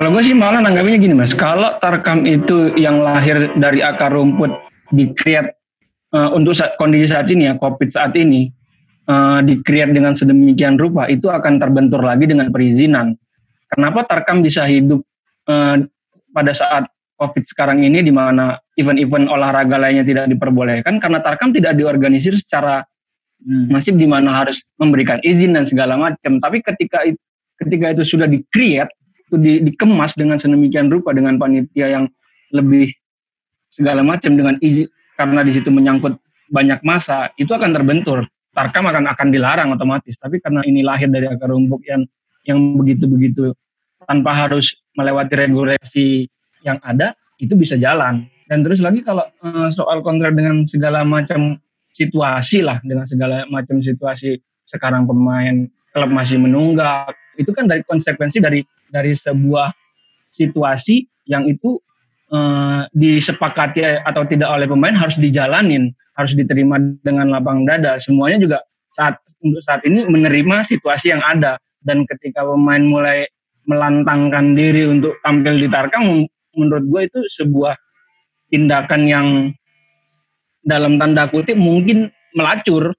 kalau 0.02 0.18
gue 0.18 0.24
sih 0.26 0.34
malah 0.34 0.66
nanggapnya 0.66 0.98
gini 0.98 1.14
mas 1.14 1.38
kalau 1.38 1.78
tarkam 1.78 2.26
itu 2.26 2.74
yang 2.74 3.06
lahir 3.06 3.54
dari 3.54 3.86
akar 3.86 4.10
rumput 4.10 4.50
di 4.90 5.14
create 5.14 5.62
uh, 6.10 6.34
untuk 6.34 6.58
saat, 6.58 6.74
kondisi 6.82 7.14
saat 7.14 7.30
ini 7.30 7.46
ya 7.46 7.54
COVID 7.62 7.94
saat 7.94 8.18
ini 8.18 8.50
uh, 9.06 9.46
di 9.46 9.62
dengan 9.62 10.18
sedemikian 10.18 10.82
rupa 10.82 11.06
itu 11.06 11.30
akan 11.30 11.62
terbentur 11.62 12.02
lagi 12.02 12.26
dengan 12.26 12.50
perizinan. 12.50 13.14
Kenapa 13.70 14.10
Tarkam 14.10 14.42
bisa 14.42 14.66
hidup 14.66 15.06
uh, 15.46 15.78
pada 16.34 16.52
saat 16.52 16.90
COVID 17.22 17.46
sekarang 17.46 17.86
ini 17.86 18.02
di 18.02 18.10
mana 18.10 18.58
event-event 18.74 19.30
olahraga 19.30 19.78
lainnya 19.78 20.02
tidak 20.02 20.26
diperbolehkan 20.34 20.98
karena 20.98 21.22
Tarkam 21.22 21.54
tidak 21.54 21.78
diorganisir 21.78 22.34
secara 22.42 22.82
hmm. 23.46 23.70
masif 23.70 23.94
di 23.94 24.10
mana 24.10 24.34
harus 24.34 24.66
memberikan 24.82 25.22
izin 25.22 25.54
dan 25.54 25.70
segala 25.70 25.94
macam. 25.94 26.42
Tapi 26.42 26.58
ketika 26.66 27.06
ketika 27.62 27.94
itu 27.94 28.04
sudah 28.18 28.26
di-create, 28.26 28.90
itu 29.32 29.40
di, 29.40 29.64
dikemas 29.72 30.20
dengan 30.20 30.36
sedemikian 30.36 30.92
rupa 30.92 31.16
dengan 31.16 31.40
panitia 31.40 31.88
yang 31.88 32.06
lebih 32.52 32.92
segala 33.72 34.04
macam 34.04 34.36
dengan 34.36 34.60
izin 34.60 34.92
karena 35.16 35.40
di 35.48 35.56
situ 35.56 35.72
menyangkut 35.72 36.20
banyak 36.52 36.84
masa 36.84 37.32
itu 37.40 37.56
akan 37.56 37.72
terbentur. 37.72 38.28
Tarkam 38.52 38.84
akan 38.84 39.08
akan 39.08 39.28
dilarang 39.32 39.72
otomatis. 39.72 40.20
Tapi 40.20 40.44
karena 40.44 40.60
ini 40.68 40.84
lahir 40.84 41.08
dari 41.08 41.32
akar 41.32 41.48
rumput 41.48 41.80
yang 41.88 42.04
yang 42.44 42.60
begitu 42.76 43.08
begitu 43.08 43.56
tanpa 44.04 44.36
harus 44.36 44.76
melewati 45.00 45.32
regulasi 45.40 46.28
yang 46.68 46.76
ada 46.84 47.16
itu 47.40 47.56
bisa 47.56 47.80
jalan. 47.80 48.28
Dan 48.52 48.68
terus 48.68 48.84
lagi 48.84 49.00
kalau 49.00 49.24
uh, 49.24 49.72
soal 49.72 50.04
kontrak 50.04 50.36
dengan 50.36 50.68
segala 50.68 51.08
macam 51.08 51.56
situasi 51.96 52.60
lah 52.60 52.84
dengan 52.84 53.08
segala 53.08 53.48
macam 53.48 53.80
situasi 53.80 54.36
sekarang 54.68 55.08
pemain 55.08 55.72
klub 55.96 56.12
masih 56.12 56.36
menunggak 56.36 57.16
itu 57.40 57.52
kan 57.56 57.68
dari 57.68 57.84
konsekuensi 57.86 58.38
dari 58.42 58.60
dari 58.92 59.16
sebuah 59.16 59.72
situasi 60.32 61.04
yang 61.28 61.48
itu 61.48 61.80
uh, 62.32 62.88
disepakati 62.92 64.04
atau 64.04 64.24
tidak 64.28 64.50
oleh 64.52 64.68
pemain 64.68 64.96
harus 64.96 65.20
dijalanin, 65.20 65.92
harus 66.16 66.34
diterima 66.34 66.80
dengan 67.04 67.32
lapang 67.32 67.64
dada. 67.68 68.00
Semuanya 68.00 68.40
juga 68.42 68.58
saat 68.96 69.20
untuk 69.42 69.62
saat 69.66 69.82
ini 69.88 70.06
menerima 70.06 70.68
situasi 70.70 71.12
yang 71.12 71.24
ada 71.24 71.58
dan 71.82 72.06
ketika 72.06 72.46
pemain 72.46 72.82
mulai 72.82 73.26
melantangkan 73.66 74.58
diri 74.58 74.90
untuk 74.90 75.18
tampil 75.22 75.58
di 75.58 75.68
Tarkam 75.70 76.26
menurut 76.58 76.86
gue 76.90 77.02
itu 77.08 77.20
sebuah 77.42 77.78
tindakan 78.52 79.02
yang 79.08 79.28
dalam 80.62 81.00
tanda 81.02 81.26
kutip 81.32 81.58
mungkin 81.58 82.12
melacur 82.38 82.94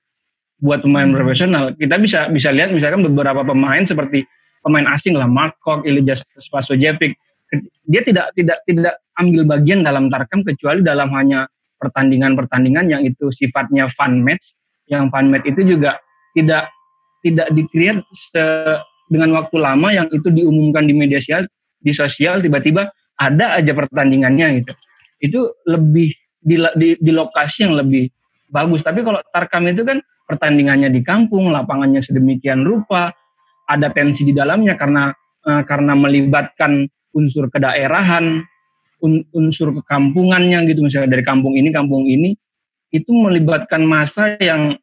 buat 0.62 0.87
pemain 0.87 1.11
hmm. 1.11 1.19
profesional. 1.19 1.64
Kita 1.75 1.99
bisa 1.99 2.31
bisa 2.31 2.54
lihat 2.54 2.71
misalkan 2.71 3.02
beberapa 3.02 3.42
pemain 3.42 3.83
seperti 3.83 4.23
pemain 4.62 4.87
asing 4.95 5.19
lah 5.19 5.26
Mark 5.26 5.59
Kok, 5.59 5.83
Ilija 5.83 6.23
Spasojevic 6.38 7.19
dia 7.85 8.00
tidak 8.00 8.33
tidak 8.33 8.59
tidak 8.64 8.95
ambil 9.21 9.45
bagian 9.45 9.85
dalam 9.85 10.09
tarkam 10.09 10.40
kecuali 10.40 10.81
dalam 10.81 11.12
hanya 11.12 11.45
pertandingan-pertandingan 11.76 12.88
yang 12.88 13.02
itu 13.04 13.28
sifatnya 13.35 13.90
fun 13.92 14.23
match 14.25 14.57
yang 14.88 15.12
fun 15.12 15.28
match 15.28 15.45
itu 15.45 15.76
juga 15.76 16.00
tidak 16.33 16.73
tidak 17.21 17.49
dikreat 17.52 18.00
dengan 19.12 19.31
waktu 19.37 19.57
lama 19.61 19.88
yang 19.92 20.09
itu 20.09 20.33
diumumkan 20.33 20.88
di 20.88 20.95
media 20.97 21.21
sosial 21.21 21.45
di 21.83 21.92
sosial 21.92 22.40
tiba-tiba 22.40 22.88
ada 23.19 23.59
aja 23.61 23.75
pertandingannya 23.76 24.62
gitu 24.62 24.73
itu 25.23 25.40
lebih 25.69 26.14
di, 26.40 26.57
di, 26.78 26.88
di 26.99 27.12
lokasi 27.12 27.69
yang 27.69 27.76
lebih 27.76 28.09
bagus 28.49 28.81
tapi 28.81 29.04
kalau 29.04 29.21
tarkam 29.31 29.69
itu 29.69 29.85
kan 29.85 30.00
pertandingannya 30.33 30.89
di 30.89 31.05
kampung 31.05 31.53
lapangannya 31.53 32.01
sedemikian 32.01 32.65
rupa 32.65 33.12
ada 33.69 33.93
tensi 33.93 34.25
di 34.25 34.33
dalamnya 34.33 34.75
karena 34.81 35.12
uh, 35.45 35.62
karena 35.69 35.93
melibatkan 35.93 36.89
unsur 37.12 37.53
kedaerahan, 37.53 38.41
un, 39.05 39.12
unsur 39.37 39.77
kekampungannya 39.77 40.65
gitu. 40.69 40.81
Misalnya 40.81 41.12
dari 41.12 41.25
kampung 41.25 41.55
ini 41.55 41.69
kampung 41.69 42.09
ini 42.09 42.33
itu 42.93 43.11
melibatkan 43.12 43.85
masa 43.85 44.37
yang 44.41 44.77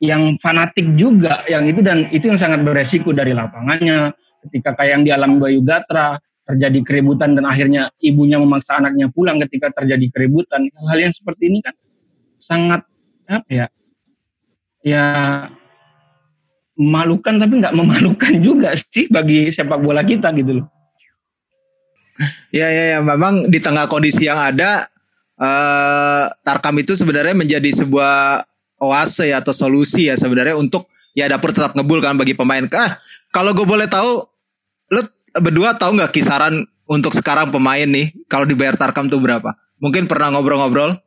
yang 0.00 0.40
fanatik 0.40 0.96
juga 0.96 1.44
yang 1.44 1.68
itu 1.68 1.84
dan 1.84 2.08
itu 2.08 2.32
yang 2.32 2.40
sangat 2.40 2.64
beresiko 2.64 3.12
dari 3.12 3.36
lapangannya. 3.36 4.16
Ketika 4.40 4.72
kayak 4.72 4.90
yang 4.96 5.02
di 5.04 5.12
alam 5.12 5.36
Bayu 5.36 5.60
Gatra 5.60 6.16
terjadi 6.48 6.80
keributan 6.80 7.36
dan 7.36 7.44
akhirnya 7.44 7.92
ibunya 8.00 8.40
memaksa 8.40 8.80
anaknya 8.80 9.12
pulang 9.12 9.36
ketika 9.44 9.68
terjadi 9.76 10.08
keributan. 10.08 10.72
Hal 10.88 10.96
yang 10.96 11.12
seperti 11.12 11.52
ini 11.52 11.60
kan 11.60 11.76
sangat 12.40 12.80
apa 13.28 13.50
ya 13.52 13.66
ya 14.84 15.04
memalukan 16.80 17.36
tapi 17.36 17.60
nggak 17.60 17.76
memalukan 17.76 18.32
juga 18.46 18.72
sih 18.76 19.06
bagi 19.12 19.52
sepak 19.52 19.80
bola 19.80 20.00
kita 20.04 20.32
gitu 20.36 20.62
loh. 20.62 20.66
Ya 22.52 22.68
ya 22.68 22.84
ya 22.96 22.98
memang 23.00 23.48
di 23.48 23.56
tengah 23.64 23.88
kondisi 23.88 24.28
yang 24.28 24.36
ada 24.36 24.84
uh, 25.40 26.28
Tarkam 26.44 26.76
itu 26.76 26.92
sebenarnya 26.92 27.32
menjadi 27.32 27.70
sebuah 27.72 28.44
oase 28.80 29.32
ya 29.32 29.40
atau 29.40 29.56
solusi 29.56 30.08
ya 30.08 30.16
sebenarnya 30.20 30.56
untuk 30.56 30.88
ya 31.16 31.28
dapur 31.32 31.52
tetap 31.52 31.72
ngebul 31.72 32.04
kan 32.04 32.20
bagi 32.20 32.36
pemain. 32.36 32.68
Ah 32.76 33.00
kalau 33.30 33.54
gue 33.54 33.64
boleh 33.64 33.86
tahu, 33.86 34.26
lo 34.90 35.00
berdua 35.38 35.78
tahu 35.78 35.96
nggak 35.96 36.12
kisaran 36.12 36.66
untuk 36.90 37.14
sekarang 37.14 37.54
pemain 37.54 37.86
nih 37.86 38.10
kalau 38.26 38.44
dibayar 38.44 38.74
Tarkam 38.74 39.06
tuh 39.06 39.22
berapa? 39.22 39.54
Mungkin 39.80 40.10
pernah 40.10 40.34
ngobrol-ngobrol? 40.34 40.98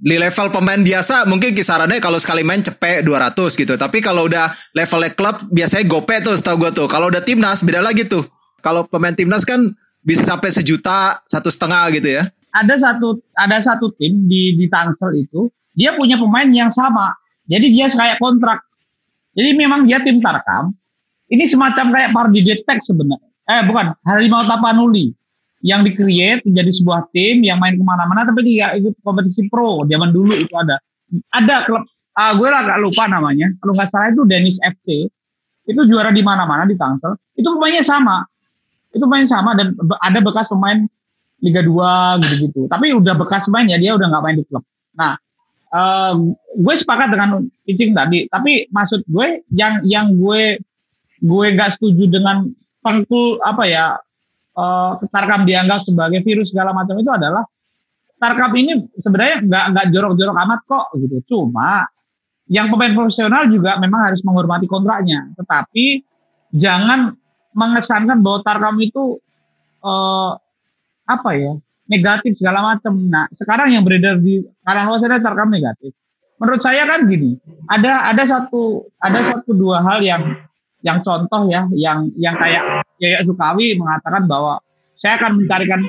Di 0.00 0.16
level 0.16 0.48
pemain 0.48 0.80
biasa 0.80 1.28
mungkin 1.28 1.52
kisarannya 1.52 2.00
kalau 2.00 2.16
sekali 2.16 2.40
main 2.40 2.64
cepet 2.64 3.04
200 3.04 3.36
gitu. 3.52 3.76
Tapi 3.76 4.00
kalau 4.00 4.24
udah 4.24 4.48
levelnya 4.72 5.12
klub 5.12 5.36
biasanya 5.52 5.84
gope 5.84 6.16
tuh 6.24 6.32
setahu 6.32 6.66
gue 6.66 6.70
tuh. 6.72 6.88
Kalau 6.88 7.12
udah 7.12 7.20
timnas 7.20 7.60
beda 7.60 7.84
lagi 7.84 8.08
tuh. 8.08 8.24
Kalau 8.64 8.88
pemain 8.88 9.12
timnas 9.12 9.44
kan 9.44 9.76
bisa 10.00 10.24
sampai 10.24 10.48
sejuta, 10.48 11.20
satu 11.28 11.52
setengah 11.52 11.92
gitu 11.92 12.08
ya. 12.16 12.24
Ada 12.50 12.80
satu 12.80 13.20
ada 13.36 13.60
satu 13.60 13.92
tim 14.00 14.24
di 14.24 14.56
di 14.56 14.66
Tangsel 14.72 15.20
itu 15.20 15.52
dia 15.76 15.92
punya 15.92 16.16
pemain 16.16 16.48
yang 16.48 16.72
sama. 16.72 17.12
Jadi 17.44 17.68
dia 17.68 17.86
kayak 17.92 18.16
kontrak. 18.16 18.64
Jadi 19.36 19.52
memang 19.52 19.84
dia 19.84 20.00
tim 20.00 20.18
Tarkam. 20.18 20.72
Ini 21.30 21.44
semacam 21.46 21.94
kayak 21.94 22.10
Pardi 22.10 22.40
Detek 22.42 22.82
sebenarnya. 22.82 23.28
Eh 23.46 23.62
bukan, 23.62 23.94
Harimau 24.02 24.42
Tapanuli 24.48 25.14
yang 25.60 25.84
di-create 25.84 26.40
menjadi 26.48 26.70
sebuah 26.72 27.12
tim 27.12 27.44
yang 27.44 27.60
main 27.60 27.76
ke 27.76 27.84
mana-mana 27.84 28.24
tapi 28.24 28.44
dia 28.48 28.72
ikut 28.76 28.96
kompetisi 29.04 29.48
pro. 29.52 29.84
Zaman 29.84 30.10
dulu 30.12 30.32
itu 30.32 30.52
ada. 30.56 30.80
Ada 31.36 31.68
klub 31.68 31.84
uh, 32.16 32.32
gue 32.36 32.48
lah 32.48 32.60
gak 32.64 32.80
lupa 32.80 33.04
namanya. 33.08 33.52
Kalau 33.60 33.76
nggak 33.76 33.88
salah 33.92 34.08
itu 34.12 34.24
Dennis 34.24 34.56
FC 34.60 35.08
itu 35.68 35.80
juara 35.86 36.10
di 36.10 36.24
mana-mana 36.24 36.64
di 36.64 36.74
Tangsel. 36.74 37.14
Itu 37.36 37.54
pemainnya 37.56 37.84
sama. 37.84 38.24
Itu 38.90 39.04
pemain 39.04 39.28
sama 39.28 39.54
dan 39.54 39.76
ada 40.00 40.18
bekas 40.24 40.48
pemain 40.48 40.88
Liga 41.40 41.64
2 41.64 42.24
gitu-gitu. 42.24 42.68
Tapi 42.68 42.92
udah 42.96 43.14
bekas 43.16 43.48
pemainnya 43.48 43.76
dia 43.76 43.96
udah 43.96 44.06
nggak 44.08 44.22
main 44.24 44.36
di 44.40 44.44
klub. 44.48 44.64
Nah 44.96 45.16
uh, 45.76 46.16
gue 46.56 46.74
sepakat 46.74 47.12
dengan 47.12 47.44
Icing 47.68 47.92
tadi. 47.92 48.26
Tapi 48.32 48.72
maksud 48.72 49.04
gue 49.06 49.44
yang 49.52 49.84
yang 49.84 50.16
gue 50.16 50.56
gue 51.20 51.46
gak 51.52 51.76
setuju 51.76 52.08
dengan 52.08 52.48
pengkul 52.80 53.36
apa 53.44 53.64
ya 53.68 53.84
uh, 54.56 54.98
Tarkam 55.10 55.46
dianggap 55.46 55.84
sebagai 55.84 56.24
virus 56.24 56.50
segala 56.50 56.74
macam 56.74 56.96
itu 56.98 57.10
adalah 57.10 57.44
Tarkam 58.20 58.52
ini 58.58 58.84
sebenarnya 59.00 59.36
nggak 59.48 59.64
nggak 59.72 59.86
jorok-jorok 59.96 60.36
amat 60.36 60.60
kok 60.68 60.86
gitu. 61.00 61.16
Cuma 61.24 61.88
yang 62.50 62.68
pemain 62.68 62.92
profesional 62.92 63.48
juga 63.48 63.80
memang 63.80 64.12
harus 64.12 64.20
menghormati 64.26 64.68
kontraknya. 64.68 65.32
Tetapi 65.40 66.04
jangan 66.52 67.16
mengesankan 67.56 68.20
bahwa 68.20 68.44
Tarkam 68.44 68.76
itu 68.82 69.16
uh, 69.80 70.36
apa 71.08 71.30
ya 71.34 71.52
negatif 71.88 72.36
segala 72.36 72.62
macam. 72.62 72.94
Nah 73.08 73.26
sekarang 73.32 73.72
yang 73.72 73.82
beredar 73.82 74.20
di 74.20 74.44
kalangan 74.62 74.88
luas 74.94 75.02
ada 75.08 75.18
Tarkam 75.18 75.48
negatif. 75.48 75.96
Menurut 76.40 76.60
saya 76.64 76.88
kan 76.88 77.04
gini, 77.04 77.36
ada 77.68 78.08
ada 78.08 78.24
satu 78.24 78.88
ada 78.96 79.20
satu 79.20 79.52
dua 79.52 79.84
hal 79.84 80.00
yang 80.00 80.40
yang 80.80 81.04
contoh 81.04 81.48
ya, 81.52 81.68
yang 81.76 82.08
yang 82.16 82.32
kayak 82.40 82.79
Yaya 83.00 83.24
Sukawi 83.24 83.74
mengatakan 83.80 84.28
bahwa 84.28 84.60
saya 85.00 85.16
akan 85.16 85.40
mencarikan 85.40 85.80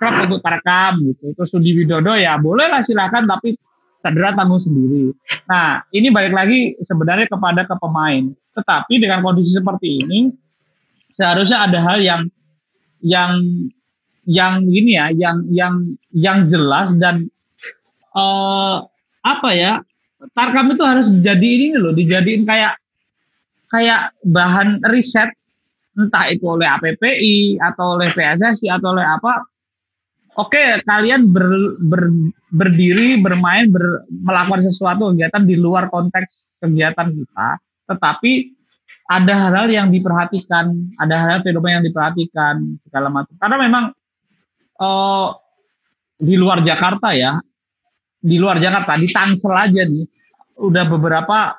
klub 0.00 0.14
untuk 0.24 0.40
terekam 0.40 0.92
gitu. 1.12 1.36
Terus 1.36 1.48
Sudi 1.52 1.76
Widodo 1.76 2.16
ya 2.16 2.40
bolehlah 2.40 2.80
silakan 2.80 3.28
tapi 3.28 3.56
cedera 4.00 4.32
tanggung 4.32 4.60
sendiri. 4.60 5.12
Nah 5.48 5.84
ini 5.92 6.08
balik 6.08 6.32
lagi 6.32 6.76
sebenarnya 6.80 7.28
kepada 7.28 7.68
ke 7.68 7.74
pemain. 7.76 8.32
Tetapi 8.56 8.94
dengan 8.96 9.20
kondisi 9.20 9.52
seperti 9.52 10.00
ini 10.00 10.32
seharusnya 11.12 11.68
ada 11.68 11.78
hal 11.84 11.98
yang 12.00 12.22
yang 13.04 13.32
yang 14.26 14.64
gini 14.64 14.96
ya, 14.96 15.12
yang 15.12 15.44
yang 15.52 15.74
yang 16.10 16.48
jelas 16.48 16.96
dan 16.96 17.28
uh, 18.16 18.82
apa 19.20 19.50
ya? 19.52 19.72
Tarkam 20.32 20.72
itu 20.72 20.82
harus 20.82 21.08
jadi 21.20 21.44
ini 21.44 21.76
loh, 21.76 21.92
dijadiin 21.92 22.48
kayak 22.48 22.80
kayak 23.68 24.16
bahan 24.24 24.80
riset 24.88 25.28
entah 25.96 26.28
itu 26.28 26.44
oleh 26.44 26.68
APPI 26.68 27.56
atau 27.56 27.96
oleh 27.96 28.12
PSSI 28.12 28.68
atau 28.68 28.92
oleh 28.92 29.04
apa 29.04 29.48
oke 30.36 30.84
kalian 30.84 31.32
ber, 31.32 31.48
ber, 31.80 32.12
berdiri 32.52 33.16
bermain 33.18 33.72
ber, 33.72 34.04
melakukan 34.12 34.68
sesuatu 34.68 35.10
kegiatan 35.12 35.42
di 35.48 35.56
luar 35.56 35.88
konteks 35.88 36.60
kegiatan 36.60 37.08
kita. 37.16 37.48
Tetapi 37.88 38.32
ada 39.06 39.34
hal-hal 39.48 39.68
yang 39.72 39.88
diperhatikan 39.88 40.92
ada 41.00 41.14
hal-hal 41.16 41.40
fenomena 41.40 41.80
yang 41.80 41.86
diperhatikan 41.88 42.54
segala 42.84 43.08
macam. 43.08 43.34
Karena 43.40 43.56
memang 43.56 43.84
uh, 44.82 45.28
di 46.20 46.34
luar 46.36 46.60
Jakarta 46.60 47.16
ya 47.16 47.40
di 48.20 48.36
luar 48.36 48.60
Jakarta 48.60 48.98
di 49.00 49.08
Tangsel 49.08 49.54
aja 49.54 49.82
nih 49.86 50.04
udah 50.60 50.84
beberapa 50.88 51.54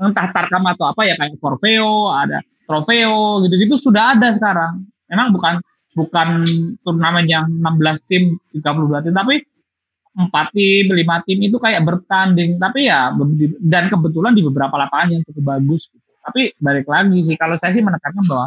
entah 0.00 0.28
tarkam 0.32 0.64
atau 0.66 0.90
apa 0.90 1.02
ya 1.06 1.14
kayak 1.16 1.38
Corveo, 1.38 2.10
ada 2.12 2.40
Trofeo 2.70 3.42
gitu-gitu 3.42 3.74
sudah 3.82 4.14
ada 4.14 4.30
sekarang. 4.30 4.86
Memang 5.10 5.34
bukan 5.34 5.58
bukan 5.98 6.46
turnamen 6.86 7.26
yang 7.26 7.50
16 7.50 8.06
tim, 8.06 8.38
32 8.54 9.10
tim, 9.10 9.14
tapi 9.18 9.42
empat 10.14 10.54
tim, 10.54 10.86
lima 10.94 11.18
tim 11.26 11.42
itu 11.42 11.58
kayak 11.58 11.82
bertanding. 11.82 12.62
Tapi 12.62 12.86
ya 12.86 13.10
dan 13.58 13.90
kebetulan 13.90 14.38
di 14.38 14.46
beberapa 14.46 14.78
lapangan 14.78 15.18
yang 15.18 15.22
cukup 15.26 15.58
bagus. 15.58 15.90
Gitu. 15.90 16.06
Tapi 16.22 16.42
balik 16.62 16.86
lagi 16.86 17.18
sih, 17.26 17.34
kalau 17.34 17.58
saya 17.58 17.74
sih 17.74 17.82
menekankan 17.82 18.22
bahwa 18.30 18.46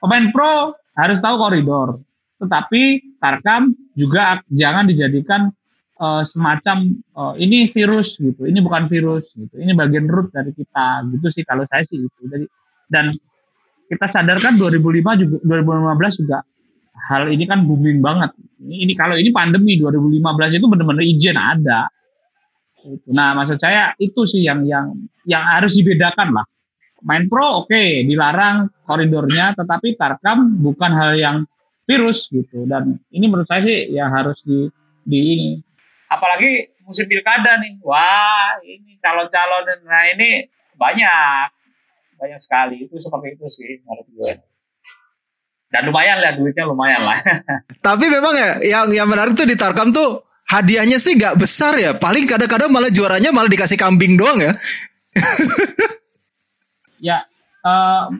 pemain 0.00 0.26
pro 0.32 0.72
harus 0.96 1.20
tahu 1.20 1.36
koridor. 1.36 2.00
tetapi 2.38 3.18
Tarkam 3.18 3.74
juga 3.98 4.38
jangan 4.46 4.86
dijadikan 4.86 5.50
uh, 5.98 6.22
semacam 6.22 6.94
uh, 7.18 7.34
ini 7.34 7.66
virus 7.74 8.14
gitu, 8.14 8.46
ini 8.46 8.62
bukan 8.62 8.86
virus 8.86 9.26
gitu, 9.34 9.58
ini 9.58 9.74
bagian 9.74 10.06
root 10.06 10.30
dari 10.30 10.54
kita 10.54 11.02
gitu 11.10 11.26
sih 11.34 11.42
kalau 11.42 11.66
saya 11.66 11.82
sih 11.82 11.98
itu. 11.98 12.22
Jadi 12.30 12.46
dan 12.88 13.10
kita 13.88 14.06
sadarkan 14.06 14.60
2005 14.60 15.20
juga 15.24 15.36
2015 15.42 16.20
juga 16.22 16.38
hal 17.08 17.32
ini 17.32 17.44
kan 17.48 17.64
booming 17.64 18.04
banget. 18.04 18.36
Ini, 18.60 18.92
kalau 18.92 19.16
ini 19.16 19.32
pandemi 19.32 19.80
2015 19.80 20.58
itu 20.60 20.66
benar-benar 20.68 21.04
izin 21.06 21.38
ada. 21.38 21.88
Nah, 23.10 23.32
maksud 23.32 23.58
saya 23.58 23.96
itu 23.96 24.28
sih 24.28 24.44
yang 24.44 24.62
yang 24.68 24.92
yang 25.24 25.40
harus 25.40 25.74
dibedakan 25.78 26.36
lah. 26.36 26.46
Main 27.06 27.30
pro 27.30 27.64
oke 27.64 27.70
okay, 27.70 28.02
dilarang 28.04 28.68
koridornya, 28.84 29.54
tetapi 29.54 29.94
tarkam 29.94 30.58
bukan 30.58 30.90
hal 30.92 31.12
yang 31.16 31.36
virus 31.86 32.28
gitu. 32.28 32.66
Dan 32.66 33.00
ini 33.14 33.24
menurut 33.30 33.46
saya 33.48 33.64
sih 33.64 33.94
yang 33.94 34.10
harus 34.12 34.42
di 34.44 34.68
di 35.08 35.18
ini 35.18 35.50
apalagi 36.08 36.72
musim 36.84 37.04
pilkada 37.04 37.60
nih 37.60 37.76
wah 37.84 38.56
ini 38.64 38.96
calon-calon 38.96 39.84
nah 39.84 40.04
ini 40.08 40.48
banyak 40.74 41.52
banyak 42.18 42.40
sekali. 42.42 42.84
Itu 42.84 42.98
seperti 42.98 43.38
itu 43.38 43.46
sih 43.46 43.80
menurut 43.86 44.08
gue. 44.10 44.32
Dan 45.68 45.82
lumayan 45.86 46.18
lah 46.18 46.32
duitnya 46.34 46.64
lumayan 46.66 47.02
lah. 47.04 47.18
Tapi 47.86 48.04
memang 48.08 48.34
ya 48.34 48.50
yang 48.64 48.86
yang 48.90 49.08
menarik 49.08 49.36
tuh 49.36 49.44
di 49.44 49.54
Tarkam 49.54 49.92
tuh 49.92 50.24
hadiahnya 50.48 50.96
sih 50.96 51.14
nggak 51.14 51.36
besar 51.38 51.76
ya. 51.76 51.92
Paling 51.94 52.24
kadang-kadang 52.24 52.72
malah 52.72 52.88
juaranya 52.88 53.30
malah 53.30 53.52
dikasih 53.52 53.78
kambing 53.78 54.18
doang 54.18 54.42
ya. 54.42 54.52
Ya 56.98 57.22
uh, 57.62 58.10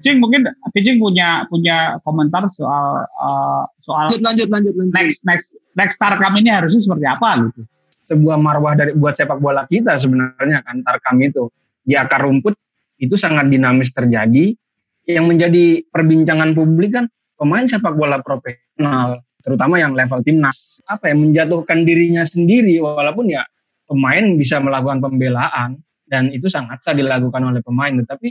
Cing 0.00 0.16
mungkin 0.24 0.48
Cing 0.72 0.96
punya 0.96 1.44
punya 1.52 2.00
komentar 2.00 2.48
soal 2.56 3.04
uh, 3.04 3.68
soal 3.84 4.08
lanjut 4.08 4.48
lanjut 4.48 4.48
lanjut. 4.48 4.74
next 4.96 5.20
next 5.20 5.52
next 5.76 6.00
Tarkam 6.00 6.32
ini 6.40 6.48
harusnya 6.48 6.80
seperti 6.80 7.04
apa 7.04 7.28
gitu. 7.44 7.60
Sebuah 8.08 8.40
marwah 8.40 8.72
dari 8.72 8.96
buat 8.96 9.12
sepak 9.12 9.36
bola 9.36 9.68
kita 9.68 10.00
sebenarnya 10.00 10.64
kan 10.64 10.80
Tarkam 10.80 11.20
itu. 11.20 11.52
Di 11.82 11.98
akar 11.98 12.24
rumput 12.24 12.56
itu 13.02 13.18
sangat 13.18 13.50
dinamis 13.50 13.90
terjadi. 13.90 14.54
Yang 15.02 15.26
menjadi 15.26 15.64
perbincangan 15.90 16.54
publik 16.54 16.94
kan 16.94 17.10
pemain 17.34 17.66
sepak 17.66 17.98
bola 17.98 18.22
profesional 18.22 19.26
terutama 19.42 19.82
yang 19.82 19.98
level 19.98 20.22
timnas. 20.22 20.78
Apa 20.86 21.10
ya 21.10 21.18
menjatuhkan 21.18 21.82
dirinya 21.82 22.22
sendiri 22.22 22.78
walaupun 22.78 23.34
ya 23.34 23.42
pemain 23.90 24.22
bisa 24.38 24.62
melakukan 24.62 25.02
pembelaan 25.02 25.82
dan 26.06 26.30
itu 26.30 26.46
sangat 26.46 26.78
sah 26.86 26.94
dilakukan 26.94 27.42
oleh 27.42 27.58
pemain. 27.66 27.90
Tetapi 27.90 28.28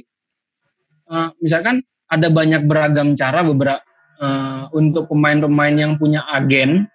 uh, 1.11 1.35
misalkan 1.43 1.83
ada 2.07 2.31
banyak 2.31 2.63
beragam 2.63 3.19
cara 3.19 3.43
beberapa 3.43 3.83
uh, 4.23 4.71
untuk 4.71 5.11
pemain-pemain 5.11 5.75
yang 5.75 5.93
punya 5.99 6.23
agen 6.31 6.87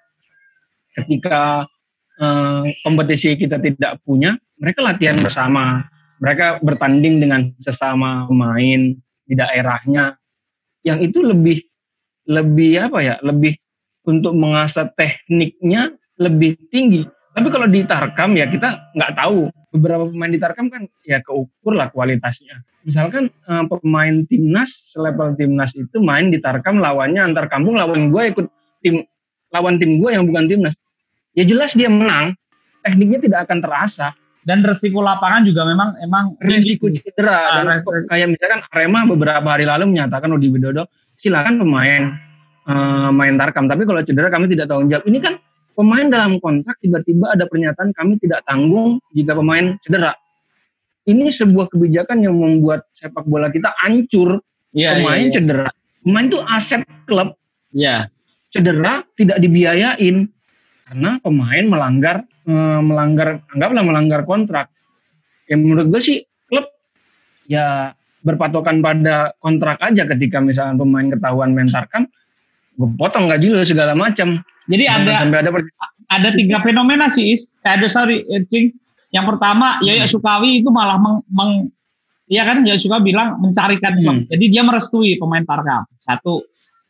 ketika 0.96 1.68
uh, 2.16 2.64
kompetisi 2.80 3.36
kita 3.36 3.60
tidak 3.60 4.00
punya 4.00 4.40
mereka 4.56 4.80
latihan 4.80 5.20
bersama 5.20 5.84
mereka 6.20 6.60
bertanding 6.64 7.20
dengan 7.20 7.52
sesama 7.60 8.24
pemain 8.28 8.96
di 9.26 9.34
daerahnya. 9.34 10.16
Yang 10.86 11.12
itu 11.12 11.18
lebih 11.20 11.58
lebih 12.30 12.72
apa 12.90 12.98
ya? 13.02 13.14
Lebih 13.20 13.58
untuk 14.06 14.32
mengasah 14.32 14.88
tekniknya 14.94 15.92
lebih 16.16 16.56
tinggi. 16.72 17.04
Tapi 17.36 17.52
kalau 17.52 17.68
di 17.68 17.84
Tarkam 17.84 18.32
ya 18.38 18.48
kita 18.48 18.96
nggak 18.96 19.12
tahu. 19.12 19.52
Beberapa 19.76 20.08
pemain 20.08 20.32
di 20.32 20.40
Tarkam 20.40 20.72
kan 20.72 20.88
ya 21.04 21.20
keukur 21.20 21.76
lah 21.76 21.92
kualitasnya. 21.92 22.64
Misalkan 22.86 23.28
uh, 23.44 23.68
pemain 23.68 24.24
timnas 24.24 24.72
selevel 24.88 25.36
timnas 25.36 25.76
itu 25.76 26.00
main 26.00 26.32
di 26.32 26.40
Tarkam 26.40 26.80
lawannya 26.80 27.20
antar 27.20 27.50
kampung 27.52 27.76
lawan 27.76 28.08
gue 28.08 28.22
ikut 28.32 28.46
tim 28.80 29.04
lawan 29.52 29.76
tim 29.76 30.00
gue 30.00 30.10
yang 30.16 30.24
bukan 30.24 30.48
timnas. 30.48 30.72
Ya 31.36 31.44
jelas 31.44 31.76
dia 31.76 31.92
menang, 31.92 32.32
tekniknya 32.80 33.20
tidak 33.20 33.40
akan 33.44 33.58
terasa 33.60 34.16
dan 34.46 34.62
resiko 34.62 35.02
lapangan 35.02 35.42
juga 35.42 35.66
memang 35.66 35.98
emang 35.98 36.38
resiko 36.38 36.86
cedera 36.94 37.66
dan 37.66 37.82
kayak 38.06 38.30
misalkan 38.30 38.62
Arema 38.70 39.02
beberapa 39.10 39.44
hari 39.50 39.66
lalu 39.66 39.90
menyatakan 39.90 40.30
Odi 40.30 40.54
Widodo 40.54 40.86
silakan 41.18 41.58
pemain 41.58 42.14
uh, 42.70 43.10
main 43.10 43.34
Tarkam 43.34 43.66
tapi 43.66 43.82
kalau 43.82 44.06
cedera 44.06 44.30
kami 44.30 44.46
tidak 44.46 44.70
tanggung 44.70 44.86
jawab 44.86 45.04
ini 45.10 45.18
kan 45.18 45.34
pemain 45.76 46.08
dalam 46.08 46.40
kontrak 46.40 46.80
tiba-tiba 46.80 47.36
ada 47.36 47.44
pernyataan 47.44 47.92
kami 47.92 48.16
tidak 48.16 48.40
tanggung 48.48 48.98
jika 49.12 49.36
pemain 49.36 49.76
cedera. 49.84 50.16
Ini 51.06 51.30
sebuah 51.30 51.70
kebijakan 51.70 52.18
yang 52.26 52.34
membuat 52.34 52.90
sepak 52.90 53.28
bola 53.28 53.52
kita 53.52 53.70
hancur. 53.78 54.42
Ya, 54.74 54.98
pemain 54.98 55.22
ya, 55.22 55.28
ya. 55.30 55.34
cedera. 55.38 55.68
Pemain 56.02 56.26
itu 56.26 56.38
aset 56.42 56.82
klub. 57.06 57.38
Ya. 57.70 58.10
Cedera 58.50 59.06
tidak 59.14 59.38
dibiayain 59.38 60.26
karena 60.86 61.18
pemain 61.18 61.64
melanggar 61.66 62.16
eh, 62.46 62.80
melanggar 62.80 63.42
anggaplah 63.50 63.82
melanggar 63.82 64.20
kontrak. 64.22 64.66
Yang 65.50 65.60
menurut 65.62 65.86
gue 65.90 66.00
sih 66.02 66.18
klub 66.46 66.66
ya 67.46 67.94
berpatokan 68.22 68.82
pada 68.82 69.34
kontrak 69.38 69.78
aja 69.82 70.06
ketika 70.06 70.42
misalnya 70.42 70.78
pemain 70.78 71.06
ketahuan 71.06 71.54
mentarkan 71.54 72.10
gue 72.76 72.90
potong 72.98 73.30
gaji 73.30 73.54
lo 73.54 73.62
segala 73.62 73.94
macam 73.94 74.42
jadi 74.66 74.84
hmm, 74.86 74.96
ada 74.98 75.12
sampai 75.22 75.38
ada 75.42 75.50
ada 76.06 76.28
tiga 76.34 76.62
fenomena 76.62 77.06
sih, 77.10 77.38
ada 77.62 77.86
sorry, 77.90 78.22
eh, 78.30 78.42
Cing. 78.46 78.74
Yang 79.14 79.26
pertama, 79.34 79.78
hmm. 79.78 79.86
Yaya 79.86 80.06
Sukawi 80.10 80.62
itu 80.62 80.70
malah 80.70 80.98
meng, 80.98 81.22
meng 81.30 81.70
ya 82.26 82.42
kan 82.42 82.66
Yaya 82.66 82.78
Sukawi 82.78 83.14
bilang 83.14 83.38
mencarikan 83.38 83.94
hmm. 83.98 84.30
Jadi 84.30 84.44
dia 84.50 84.62
merestui 84.66 85.18
pemain 85.18 85.46
Tarkam. 85.46 85.86
Satu. 86.02 86.42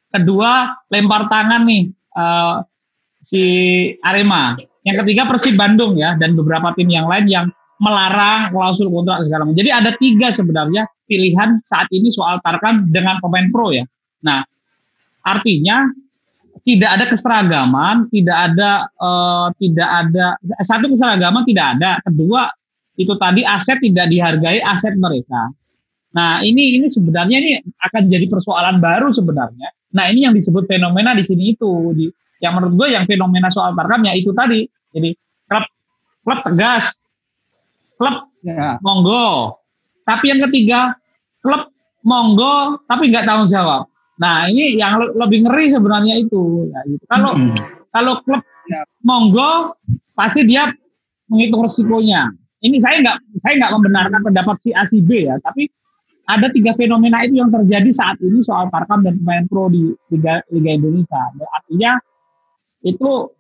Kedua, 0.09 0.73
lempar 0.89 1.29
tangan 1.29 1.69
nih 1.69 1.93
uh, 2.17 2.65
si 3.27 3.43
Arema. 4.07 4.55
Yang 4.87 5.03
ketiga 5.03 5.27
Persib 5.27 5.59
Bandung 5.59 5.99
ya 5.99 6.15
dan 6.15 6.39
beberapa 6.39 6.71
tim 6.79 6.87
yang 6.87 7.11
lain 7.11 7.27
yang 7.27 7.47
melarang 7.83 8.55
klausul 8.55 8.87
kontrak 8.89 9.27
segala 9.27 9.43
macam. 9.43 9.59
Jadi 9.59 9.71
ada 9.75 9.91
tiga 9.99 10.31
sebenarnya 10.31 10.87
pilihan 11.11 11.59
saat 11.67 11.91
ini 11.91 12.15
soal 12.15 12.39
Tarkam 12.41 12.87
dengan 12.89 13.19
pemain 13.19 13.51
pro 13.51 13.75
ya. 13.75 13.83
Nah, 14.23 14.47
artinya 15.27 15.91
tidak 16.63 16.91
ada 16.99 17.05
keseragaman, 17.11 17.97
tidak 18.15 18.39
ada 18.53 18.71
uh, 18.99 19.51
tidak 19.59 19.89
ada 19.91 20.27
satu 20.63 20.87
keseragaman 20.95 21.43
tidak 21.47 21.67
ada, 21.79 21.91
kedua 22.07 22.51
itu 22.97 23.13
tadi 23.21 23.45
aset 23.45 23.79
tidak 23.83 24.07
dihargai 24.09 24.63
aset 24.65 24.97
mereka. 24.97 25.53
Nah 26.17 26.41
ini 26.41 26.81
ini 26.81 26.89
sebenarnya 26.89 27.37
ini 27.39 27.51
akan 27.61 28.03
jadi 28.09 28.27
persoalan 28.27 28.81
baru 28.81 29.13
sebenarnya. 29.13 29.69
Nah 29.93 30.09
ini 30.09 30.25
yang 30.25 30.33
disebut 30.33 30.65
fenomena 30.65 31.13
di 31.13 31.23
sini 31.23 31.53
itu, 31.53 31.71
di, 31.93 32.09
yang 32.41 32.53
menurut 32.57 32.75
gue 32.77 32.89
yang 32.93 33.05
fenomena 33.09 33.49
soal 33.49 33.73
tarkamnya 33.73 34.13
itu 34.17 34.31
tadi. 34.37 34.69
Jadi 34.93 35.11
klub 35.49 35.65
klub 36.27 36.39
tegas, 36.45 36.97
klub 37.97 38.29
ya. 38.45 38.77
monggo. 38.81 39.57
Tapi 40.07 40.25
yang 40.31 40.41
ketiga 40.49 40.95
klub 41.41 41.73
monggo 42.07 42.81
tapi 42.87 43.09
nggak 43.11 43.25
tanggung 43.25 43.51
jawab. 43.51 43.89
Nah 44.17 44.49
ini 44.49 44.77
yang 44.77 45.01
lebih 45.17 45.49
ngeri 45.49 45.73
sebenarnya 45.73 46.15
itu. 46.21 46.71
Ya, 46.73 46.81
gitu. 46.89 47.05
Kalau 47.09 47.33
hmm. 47.37 47.57
kalau 47.93 48.13
klub 48.25 48.43
ya, 48.69 48.81
monggo 49.05 49.77
pasti 50.17 50.45
dia 50.45 50.73
menghitung 51.29 51.65
resikonya. 51.65 52.33
Ini 52.65 52.77
saya 52.81 53.05
nggak 53.05 53.17
saya 53.45 53.53
nggak 53.61 53.73
membenarkan 53.77 54.21
pendapat 54.25 54.57
si 54.65 54.73
A 54.73 54.89
si 54.89 55.05
B 55.05 55.29
ya, 55.29 55.37
tapi 55.45 55.69
ada 56.27 56.51
tiga 56.51 56.75
fenomena 56.75 57.23
itu 57.23 57.39
yang 57.39 57.55
terjadi 57.55 57.91
saat 57.95 58.19
ini 58.19 58.43
soal 58.43 58.67
Tarkam 58.67 59.07
dan 59.07 59.15
pemain 59.23 59.47
pro 59.47 59.71
di 59.71 59.95
Liga, 60.11 60.43
Liga 60.51 60.71
Indonesia. 60.75 61.23
Artinya 61.63 62.03
itu 62.85 63.33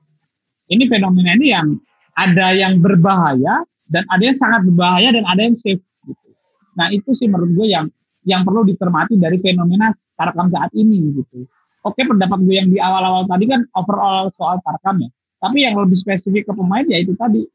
ini 0.72 0.84
fenomena 0.86 1.36
ini 1.36 1.52
yang 1.52 1.68
ada 2.16 2.56
yang 2.56 2.80
berbahaya 2.80 3.62
dan 3.86 4.02
ada 4.10 4.22
yang 4.22 4.36
sangat 4.36 4.66
berbahaya 4.66 5.14
dan 5.14 5.24
ada 5.28 5.40
yang 5.46 5.54
safe. 5.54 5.82
Gitu. 6.02 6.28
Nah 6.74 6.90
itu 6.90 7.12
sih 7.12 7.28
menurut 7.30 7.52
gue 7.54 7.66
yang 7.70 7.86
yang 8.26 8.42
perlu 8.42 8.66
dicermati 8.66 9.14
dari 9.14 9.38
fenomena 9.38 9.94
Tarkam 10.18 10.50
saat 10.50 10.74
ini 10.74 11.14
gitu. 11.22 11.46
Oke 11.86 12.02
pendapat 12.02 12.42
gue 12.42 12.54
yang 12.58 12.68
di 12.72 12.82
awal-awal 12.82 13.30
tadi 13.30 13.46
kan 13.46 13.62
overall 13.78 14.32
soal 14.34 14.58
Tarkam 14.64 15.06
ya. 15.06 15.10
Tapi 15.38 15.62
yang 15.62 15.78
lebih 15.78 15.94
spesifik 15.94 16.50
ke 16.50 16.52
pemain 16.56 16.82
ya 16.88 16.98
itu 16.98 17.14
tadi. 17.14 17.46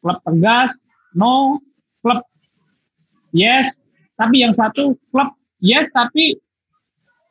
Klub 0.00 0.18
tegas, 0.22 0.72
no, 1.12 1.60
klub 2.00 2.22
yes, 3.34 3.82
tapi 4.14 4.40
yang 4.46 4.54
satu 4.54 4.96
klub 5.12 5.34
yes 5.60 5.92
tapi 5.92 6.40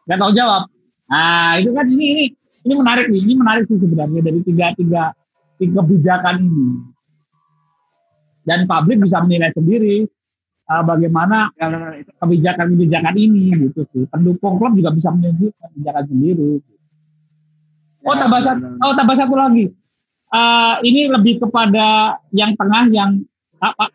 nggak 0.05 0.19
tahu 0.21 0.31
jawab. 0.37 0.69
Nah 1.09 1.57
itu 1.57 1.73
kan 1.73 1.85
ini 1.89 2.05
ini 2.05 2.25
ini 2.65 2.73
menarik 2.73 3.05
nih, 3.13 3.21
ini 3.21 3.33
menarik 3.37 3.63
sih 3.69 3.77
sebenarnya 3.77 4.25
dari 4.25 4.39
tiga 4.41 4.73
tiga 4.73 5.03
tiga 5.61 5.79
kebijakan 5.85 6.35
ini. 6.41 6.67
Dan 8.45 8.69
publik 8.69 9.01
bisa 9.05 9.21
menilai 9.21 9.49
sendiri 9.53 10.05
uh, 10.69 10.83
bagaimana 10.85 11.49
kebijakan-kebijakan 12.21 13.15
ini 13.17 13.69
gitu 13.69 13.85
sih. 13.89 14.05
Pendukung 14.09 14.57
klub 14.57 14.73
juga 14.77 14.93
bisa 14.93 15.09
menunjuk 15.13 15.53
kebijakan 15.53 16.05
sendiri. 16.09 16.61
Oh 18.05 18.13
ya, 18.13 18.21
tambah 18.21 18.41
satu, 18.45 18.65
oh 18.81 18.93
tambah 18.93 19.15
satu 19.17 19.33
lagi. 19.33 19.65
Uh, 20.29 20.77
ini 20.85 21.09
lebih 21.09 21.41
kepada 21.41 22.17
yang 22.33 22.53
tengah 22.57 22.89
yang 22.93 23.23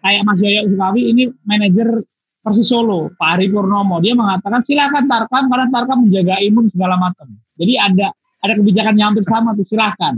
kayak 0.02 0.22
Mas 0.26 0.42
Yaya 0.42 0.66
Usukawi 0.66 1.14
ini 1.14 1.30
manajer 1.46 2.02
Persis 2.40 2.72
Solo, 2.72 3.12
Pak 3.14 3.38
Ari 3.38 3.52
Purnomo. 3.52 4.00
Dia 4.00 4.16
mengatakan 4.16 4.64
silakan 4.64 5.04
Tarkam 5.06 5.46
karena 5.46 5.66
Tarkam 5.68 6.08
menjaga 6.08 6.40
imun 6.40 6.66
segala 6.72 6.96
macam. 6.96 7.28
Jadi 7.60 7.76
ada 7.76 8.10
ada 8.40 8.52
kebijakan 8.56 8.94
yang 8.96 9.12
hampir 9.12 9.24
sama 9.28 9.52
tuh 9.52 9.66
silahkan. 9.68 10.16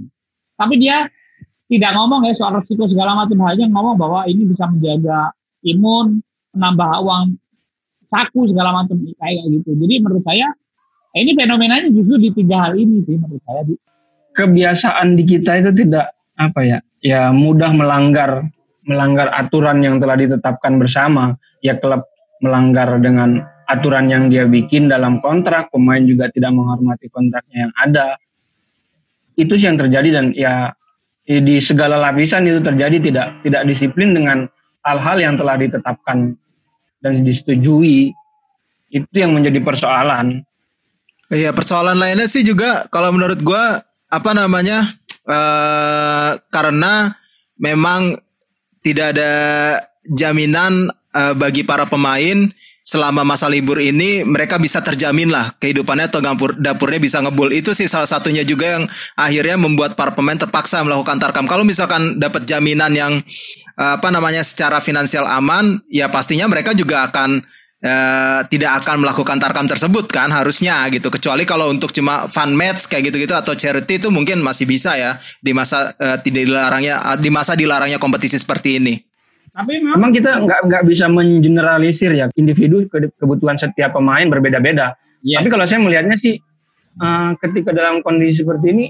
Tapi 0.54 0.74
dia 0.78 1.10
tidak 1.66 1.90
ngomong 1.96 2.28
ya 2.28 2.34
soal 2.36 2.54
resiko 2.54 2.86
segala 2.86 3.16
macam 3.16 3.38
halnya 3.48 3.66
ngomong 3.66 3.96
bahwa 3.96 4.20
ini 4.28 4.46
bisa 4.46 4.68
menjaga 4.68 5.32
imun, 5.64 6.20
menambah 6.52 6.90
uang 7.02 7.24
saku 8.06 8.50
segala 8.52 8.76
macam 8.76 9.00
kayak 9.00 9.44
gitu. 9.48 9.72
Jadi 9.72 9.94
menurut 10.04 10.22
saya 10.22 10.52
ini 11.16 11.32
fenomenanya 11.36 11.88
justru 11.92 12.20
di 12.20 12.30
tiga 12.32 12.68
hal 12.68 12.76
ini 12.76 13.00
sih 13.00 13.16
menurut 13.16 13.42
saya. 13.44 13.64
Kebiasaan 14.32 15.16
di 15.16 15.24
kita 15.28 15.60
itu 15.60 15.70
tidak 15.84 16.16
apa 16.40 16.60
ya, 16.64 16.78
ya 17.04 17.28
mudah 17.32 17.72
melanggar 17.72 18.48
melanggar 18.88 19.28
aturan 19.32 19.84
yang 19.84 20.00
telah 20.00 20.16
ditetapkan 20.16 20.80
bersama. 20.80 21.36
Ya 21.60 21.76
klub 21.76 22.04
melanggar 22.42 22.98
dengan 22.98 23.44
aturan 23.68 24.10
yang 24.10 24.28
dia 24.28 24.44
bikin 24.46 24.90
dalam 24.90 25.18
kontrak, 25.22 25.70
pemain 25.70 26.02
juga 26.02 26.28
tidak 26.30 26.52
menghormati 26.54 27.06
kontraknya 27.08 27.68
yang 27.68 27.72
ada. 27.78 28.08
Itu 29.38 29.56
sih 29.56 29.66
yang 29.70 29.80
terjadi 29.80 30.08
dan 30.12 30.26
ya 30.36 30.72
di 31.22 31.56
segala 31.62 31.96
lapisan 31.98 32.44
itu 32.44 32.60
terjadi 32.60 32.96
tidak 32.98 33.26
tidak 33.46 33.62
disiplin 33.64 34.12
dengan 34.12 34.44
hal-hal 34.82 35.16
yang 35.22 35.34
telah 35.38 35.56
ditetapkan 35.56 36.34
dan 37.00 37.12
disetujui. 37.22 38.12
Itu 38.92 39.14
yang 39.16 39.32
menjadi 39.32 39.62
persoalan. 39.64 40.44
Iya, 41.32 41.56
persoalan 41.56 41.96
lainnya 41.96 42.28
sih 42.28 42.44
juga 42.44 42.84
kalau 42.92 43.08
menurut 43.16 43.40
gua 43.40 43.80
apa 44.12 44.30
namanya? 44.36 44.84
Uh, 45.22 46.34
karena 46.50 47.14
memang 47.54 48.18
tidak 48.82 49.14
ada 49.14 49.32
jaminan 50.10 50.90
uh, 51.14 51.32
bagi 51.38 51.62
para 51.62 51.86
pemain 51.86 52.50
selama 52.82 53.22
masa 53.22 53.46
libur 53.46 53.78
ini 53.78 54.26
mereka 54.26 54.58
bisa 54.58 54.82
terjamin 54.82 55.30
lah 55.30 55.54
kehidupannya 55.62 56.10
atau 56.10 56.18
dapur 56.18 56.58
dapurnya 56.58 56.98
bisa 56.98 57.22
ngebul. 57.22 57.54
Itu 57.54 57.72
sih 57.72 57.86
salah 57.86 58.10
satunya 58.10 58.42
juga 58.42 58.78
yang 58.78 58.84
akhirnya 59.14 59.56
membuat 59.56 59.94
para 59.94 60.12
pemain 60.12 60.36
terpaksa 60.36 60.82
melakukan 60.82 61.22
tarkam. 61.22 61.46
Kalau 61.46 61.62
misalkan 61.62 62.18
dapat 62.18 62.42
jaminan 62.44 62.90
yang 62.92 63.12
uh, 63.78 63.92
apa 63.96 64.10
namanya 64.10 64.42
secara 64.42 64.82
finansial 64.82 65.24
aman 65.30 65.78
ya 65.88 66.10
pastinya 66.10 66.50
mereka 66.50 66.74
juga 66.74 67.08
akan 67.08 67.42
Uh, 67.82 68.46
tidak 68.46 68.78
akan 68.78 69.02
melakukan 69.02 69.42
tarkam 69.42 69.66
tersebut 69.66 70.06
kan 70.06 70.30
harusnya 70.30 70.86
gitu. 70.94 71.10
Kecuali 71.10 71.42
kalau 71.42 71.66
untuk 71.66 71.90
cuma 71.90 72.30
fun 72.30 72.54
match 72.54 72.86
kayak 72.86 73.10
gitu-gitu 73.10 73.34
atau 73.34 73.58
charity 73.58 73.98
itu 73.98 74.06
mungkin 74.06 74.38
masih 74.38 74.70
bisa 74.70 74.94
ya 74.94 75.18
di 75.42 75.50
masa 75.50 75.90
uh, 75.98 76.14
tidak 76.22 76.46
dilarangnya 76.46 77.02
di 77.18 77.26
masa 77.34 77.58
dilarangnya 77.58 77.98
kompetisi 77.98 78.38
seperti 78.38 78.78
ini. 78.78 78.94
Tapi 79.52 79.84
memang 79.84 80.16
kita 80.16 80.40
nggak 80.40 80.60
nggak 80.64 80.82
bisa 80.88 81.12
mengeneralisir 81.12 82.16
ya 82.16 82.32
individu 82.40 82.88
kebutuhan 83.20 83.60
setiap 83.60 83.92
pemain 83.92 84.24
berbeda-beda. 84.24 84.96
Yes. 85.20 85.44
Tapi 85.44 85.48
kalau 85.52 85.64
saya 85.68 85.80
melihatnya 85.84 86.16
sih 86.16 86.40
uh, 86.96 87.36
ketika 87.36 87.76
dalam 87.76 88.00
kondisi 88.00 88.40
seperti 88.40 88.72
ini 88.72 88.86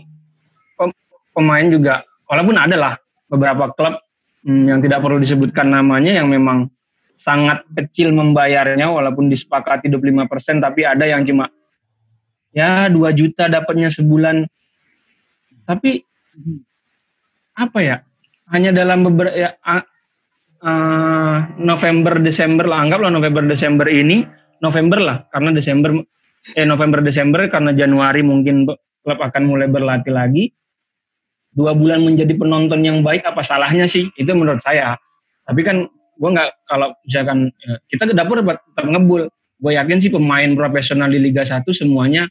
pemain 1.34 1.66
juga 1.66 2.06
walaupun 2.30 2.56
ada 2.56 2.76
lah 2.78 2.94
beberapa 3.26 3.74
klub 3.74 3.98
hmm, 4.46 4.64
yang 4.70 4.78
tidak 4.78 5.02
perlu 5.02 5.18
disebutkan 5.18 5.66
namanya 5.66 6.14
yang 6.14 6.30
memang 6.30 6.70
sangat 7.18 7.66
kecil 7.74 8.14
membayarnya 8.14 8.86
walaupun 8.86 9.26
disepakati 9.26 9.90
25% 9.90 10.62
tapi 10.62 10.86
ada 10.86 11.06
yang 11.10 11.26
cuma 11.26 11.50
ya 12.52 12.86
2 12.86 13.18
juta 13.18 13.48
dapatnya 13.48 13.88
sebulan. 13.90 14.46
Tapi 15.66 16.04
apa 17.56 17.78
ya? 17.80 17.96
Hanya 18.52 18.70
dalam 18.74 19.08
beberapa 19.08 19.32
ya, 19.32 19.56
uh, 20.62 21.36
November 21.58 22.22
Desember 22.22 22.64
lah. 22.66 22.86
Anggaplah 22.86 23.10
November 23.10 23.44
Desember 23.44 23.86
ini 23.90 24.24
November 24.62 24.98
lah. 25.02 25.16
Karena 25.28 25.50
Desember 25.52 25.90
eh 26.54 26.66
November 26.66 27.02
Desember 27.02 27.46
karena 27.46 27.70
Januari 27.74 28.22
mungkin 28.26 28.66
klub 29.02 29.18
akan 29.18 29.42
mulai 29.44 29.68
berlatih 29.68 30.14
lagi. 30.14 30.54
Dua 31.52 31.76
bulan 31.76 32.00
menjadi 32.00 32.32
penonton 32.32 32.80
yang 32.80 33.04
baik 33.04 33.28
apa 33.28 33.44
salahnya 33.44 33.84
sih? 33.84 34.08
Itu 34.16 34.32
menurut 34.32 34.64
saya. 34.64 34.96
Tapi 35.44 35.60
kan 35.60 35.84
gue 36.16 36.30
nggak 36.32 36.64
kalau 36.64 36.96
misalkan 37.04 37.52
ya, 37.60 37.76
kita 37.92 38.08
ke 38.08 38.14
dapur 38.16 38.40
tetap 38.40 38.86
ngebul. 38.88 39.28
Gue 39.62 39.72
yakin 39.76 40.00
sih 40.00 40.10
pemain 40.10 40.48
profesional 40.56 41.12
di 41.12 41.20
Liga 41.20 41.44
1 41.44 41.62
semuanya 41.76 42.26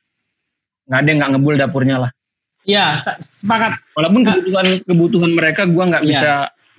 nggak 0.89 0.99
ada 0.99 1.07
yang 1.07 1.19
nggak 1.21 1.31
ngebul 1.37 1.55
dapurnya 1.55 1.97
lah. 2.01 2.11
Iya, 2.61 3.01
sepakat. 3.41 3.95
Walaupun 3.97 4.21
kebutuhan 4.21 4.67
kebutuhan 4.85 5.31
mereka 5.33 5.61
gue 5.65 5.83
nggak 5.85 6.03
ya, 6.05 6.09
bisa 6.09 6.31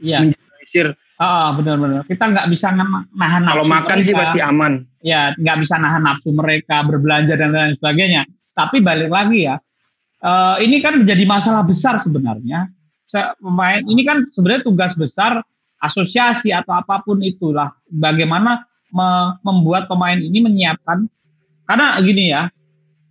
ya. 0.02 0.18
menjelasir. 0.22 0.86
Oh, 1.22 1.48
benar-benar. 1.54 2.02
Kita 2.10 2.34
nggak 2.34 2.50
bisa 2.50 2.74
nahan 2.74 3.42
Kalau 3.46 3.62
makan 3.62 3.96
mereka. 4.02 4.06
sih 4.10 4.14
pasti 4.16 4.38
aman. 4.42 4.82
Ya, 5.06 5.30
nggak 5.38 5.62
bisa 5.62 5.78
nahan 5.78 6.02
nafsu 6.02 6.34
mereka 6.34 6.82
berbelanja 6.82 7.38
dan 7.38 7.54
lain 7.54 7.78
sebagainya. 7.78 8.26
Tapi 8.58 8.82
balik 8.82 9.06
lagi 9.06 9.46
ya, 9.46 9.54
uh, 10.26 10.58
ini 10.58 10.82
kan 10.82 10.98
menjadi 10.98 11.22
masalah 11.22 11.62
besar 11.62 12.02
sebenarnya. 12.02 12.66
Pemain 13.38 13.84
ini 13.86 14.02
kan 14.02 14.24
sebenarnya 14.34 14.66
tugas 14.66 14.96
besar 14.96 15.44
asosiasi 15.84 16.48
atau 16.54 16.72
apa 16.72 17.04
pun 17.04 17.20
itulah 17.20 17.74
bagaimana 17.92 18.64
me 18.88 19.36
membuat 19.44 19.84
pemain 19.84 20.16
ini 20.16 20.40
menyiapkan 20.40 21.04
karena 21.68 21.86
gini 22.00 22.32
ya 22.32 22.48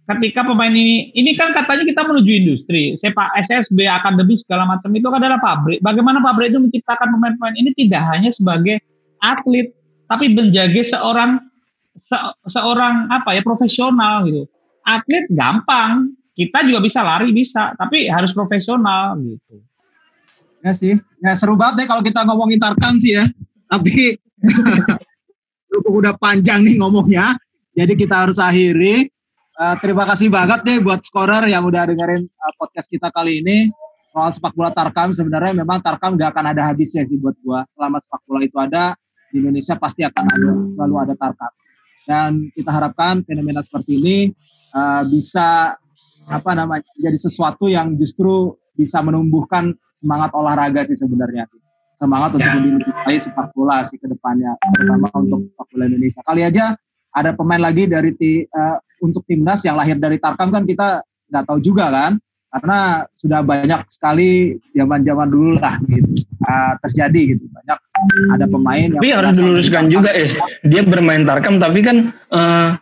ketika 0.09 0.41
pemain 0.43 0.73
ini 0.73 1.13
ini 1.13 1.37
kan 1.37 1.53
katanya 1.53 1.85
kita 1.85 2.01
menuju 2.03 2.31
industri. 2.31 2.83
Sepak 2.97 3.37
SSB 3.45 3.85
akademi 3.85 4.35
segala 4.35 4.65
macam 4.65 4.89
itu 4.91 5.07
adalah 5.07 5.37
pabrik. 5.37 5.79
Bagaimana 5.79 6.19
pabrik 6.19 6.51
itu 6.51 6.59
menciptakan 6.59 7.13
pemain-pemain 7.17 7.55
ini 7.57 7.71
tidak 7.77 8.03
hanya 8.09 8.29
sebagai 8.33 8.81
atlet 9.21 9.71
tapi 10.09 10.27
menjaga 10.33 10.81
seorang 10.83 11.39
se, 11.95 12.17
seorang 12.49 13.07
apa 13.13 13.37
ya 13.37 13.41
profesional 13.45 14.25
gitu. 14.27 14.43
Atlet 14.83 15.29
gampang. 15.31 16.17
Kita 16.31 16.63
juga 16.65 16.79
bisa 16.81 17.05
lari 17.05 17.29
bisa 17.35 17.75
tapi 17.77 18.09
harus 18.09 18.33
profesional 18.33 19.19
gitu. 19.19 19.61
Ya 20.61 20.71
sih, 20.77 20.93
ya 21.21 21.33
seru 21.33 21.57
banget 21.57 21.83
deh 21.83 21.87
kalau 21.89 22.05
kita 22.05 22.21
ngomongin 22.25 22.61
Tarkam 22.61 22.97
sih 23.01 23.17
ya. 23.17 23.25
Tapi 23.65 24.17
udah 25.97 26.13
panjang 26.21 26.61
nih 26.61 26.77
ngomongnya, 26.77 27.33
jadi 27.73 27.93
kita 27.97 28.15
harus 28.27 28.37
akhiri. 28.37 29.09
Uh, 29.59 29.75
terima 29.83 30.07
kasih 30.07 30.31
banget 30.31 30.63
deh 30.63 30.79
buat 30.79 31.03
scorer 31.03 31.43
yang 31.51 31.67
udah 31.67 31.83
dengerin 31.83 32.23
uh, 32.23 32.53
podcast 32.55 32.87
kita 32.87 33.11
kali 33.11 33.43
ini 33.43 33.67
soal 34.15 34.31
sepak 34.31 34.55
bola 34.55 34.71
Tarkam. 34.71 35.11
Sebenarnya 35.11 35.51
memang 35.59 35.83
Tarkam 35.83 36.15
gak 36.15 36.31
akan 36.31 36.55
ada 36.55 36.71
habisnya 36.71 37.03
sih 37.03 37.19
buat 37.19 37.35
gua. 37.43 37.67
Selama 37.67 37.99
sepak 37.99 38.23
bola 38.23 38.47
itu 38.47 38.55
ada 38.55 38.95
di 39.27 39.43
Indonesia 39.43 39.75
pasti 39.75 40.07
akan 40.07 40.25
ada 40.27 40.51
selalu 40.71 40.95
ada 41.03 41.13
Tarkam. 41.19 41.51
Dan 42.07 42.47
kita 42.55 42.71
harapkan 42.71 43.27
fenomena 43.27 43.59
seperti 43.59 43.99
ini 43.99 44.17
uh, 44.71 45.03
bisa 45.03 45.75
apa 46.31 46.51
namanya 46.55 46.87
jadi 46.95 47.17
sesuatu 47.19 47.67
yang 47.67 47.99
justru 47.99 48.55
bisa 48.77 49.03
menumbuhkan 49.03 49.75
semangat 49.91 50.31
olahraga 50.31 50.87
sih 50.87 50.95
sebenarnya 50.95 51.43
semangat 51.91 52.39
untuk 52.39 52.47
ya. 52.47 52.55
mencintai 52.55 53.17
sepak 53.19 53.51
bola 53.51 53.83
sih 53.83 53.99
ke 53.99 54.07
depannya 54.07 54.55
terutama 54.73 55.11
untuk 55.17 55.43
sepak 55.43 55.65
bola 55.75 55.83
Indonesia 55.91 56.21
kali 56.23 56.41
aja 56.47 56.71
ada 57.11 57.35
pemain 57.35 57.59
lagi 57.59 57.83
dari 57.89 58.15
uh, 58.15 58.77
untuk 59.01 59.25
timnas 59.25 59.65
yang 59.65 59.75
lahir 59.75 59.97
dari 59.97 60.21
Tarkam 60.21 60.53
kan 60.53 60.63
kita 60.63 61.01
nggak 61.33 61.43
tahu 61.49 61.59
juga 61.59 61.89
kan 61.89 62.21
karena 62.51 63.07
sudah 63.15 63.41
banyak 63.41 63.81
sekali 63.87 64.59
zaman-zaman 64.75 65.27
dulu 65.31 65.55
lah 65.57 65.79
gitu 65.87 66.11
uh, 66.45 66.73
terjadi 66.85 67.35
gitu 67.35 67.43
banyak 67.49 67.79
ada 68.35 68.45
pemain 68.45 68.87
tapi 68.91 69.07
yang 69.07 69.19
harus 69.23 69.39
diluruskan 69.39 69.85
juga 69.87 70.11
ya 70.13 70.27
dia 70.61 70.81
bermain 70.85 71.23
Tarkam 71.25 71.57
tapi 71.57 71.79
kan 71.81 71.97
uh, 72.29 72.77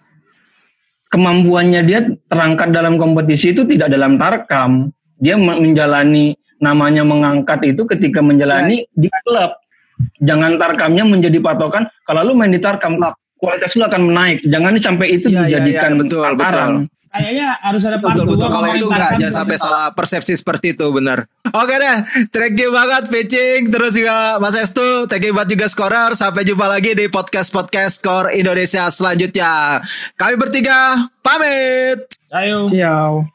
kemampuannya 1.10 1.82
dia 1.86 2.00
terangkat 2.28 2.70
dalam 2.74 3.00
kompetisi 3.00 3.54
itu 3.54 3.64
tidak 3.64 3.94
dalam 3.94 4.18
Tarkam 4.20 4.92
dia 5.20 5.36
menjalani 5.36 6.40
namanya 6.60 7.08
mengangkat 7.08 7.76
itu 7.76 7.88
ketika 7.88 8.20
menjalani 8.20 8.84
ya. 8.84 8.92
di 8.96 9.08
klub. 9.24 9.52
Jangan 10.24 10.56
tarkamnya 10.56 11.04
menjadi 11.04 11.40
patokan. 11.44 11.92
Kalau 12.08 12.24
lu 12.24 12.34
main 12.36 12.52
di 12.52 12.60
tarkam, 12.60 13.00
kualitas 13.40 13.72
lu 13.80 13.84
akan 13.88 14.02
menaik. 14.12 14.44
Jangan 14.44 14.76
sampai 14.78 15.08
itu 15.16 15.28
ya, 15.32 15.48
dijadikan 15.48 15.96
ya, 15.96 15.96
ya. 15.96 16.00
betul, 16.04 16.30
betul. 16.36 16.70
Kayaknya 17.10 17.48
harus 17.66 17.82
ada 17.90 17.98
betul, 17.98 18.26
betul. 18.30 18.48
Kalau 18.54 18.68
itu 18.70 18.86
enggak 18.86 19.12
jangan 19.18 19.36
sampai 19.42 19.58
salah 19.58 19.90
persepsi 19.98 20.38
seperti 20.38 20.78
itu 20.78 20.86
benar. 20.94 21.26
Oke 21.50 21.74
deh, 21.74 21.98
thank 22.30 22.54
you 22.54 22.70
banget 22.70 23.10
Pitching 23.10 23.74
terus 23.74 23.98
juga 23.98 24.38
Mas 24.38 24.54
Estu, 24.54 25.10
thank 25.10 25.26
you 25.26 25.34
banget 25.34 25.58
juga 25.58 25.66
Scorer. 25.74 26.14
Sampai 26.14 26.46
jumpa 26.46 26.70
lagi 26.70 26.94
di 26.94 27.10
podcast 27.10 27.50
podcast 27.50 27.98
Skor 27.98 28.30
Indonesia 28.30 28.86
selanjutnya. 28.94 29.82
Kami 30.22 30.38
bertiga 30.38 31.10
pamit. 31.26 32.06
Ayo. 32.30 32.70
Ciao. 32.70 33.26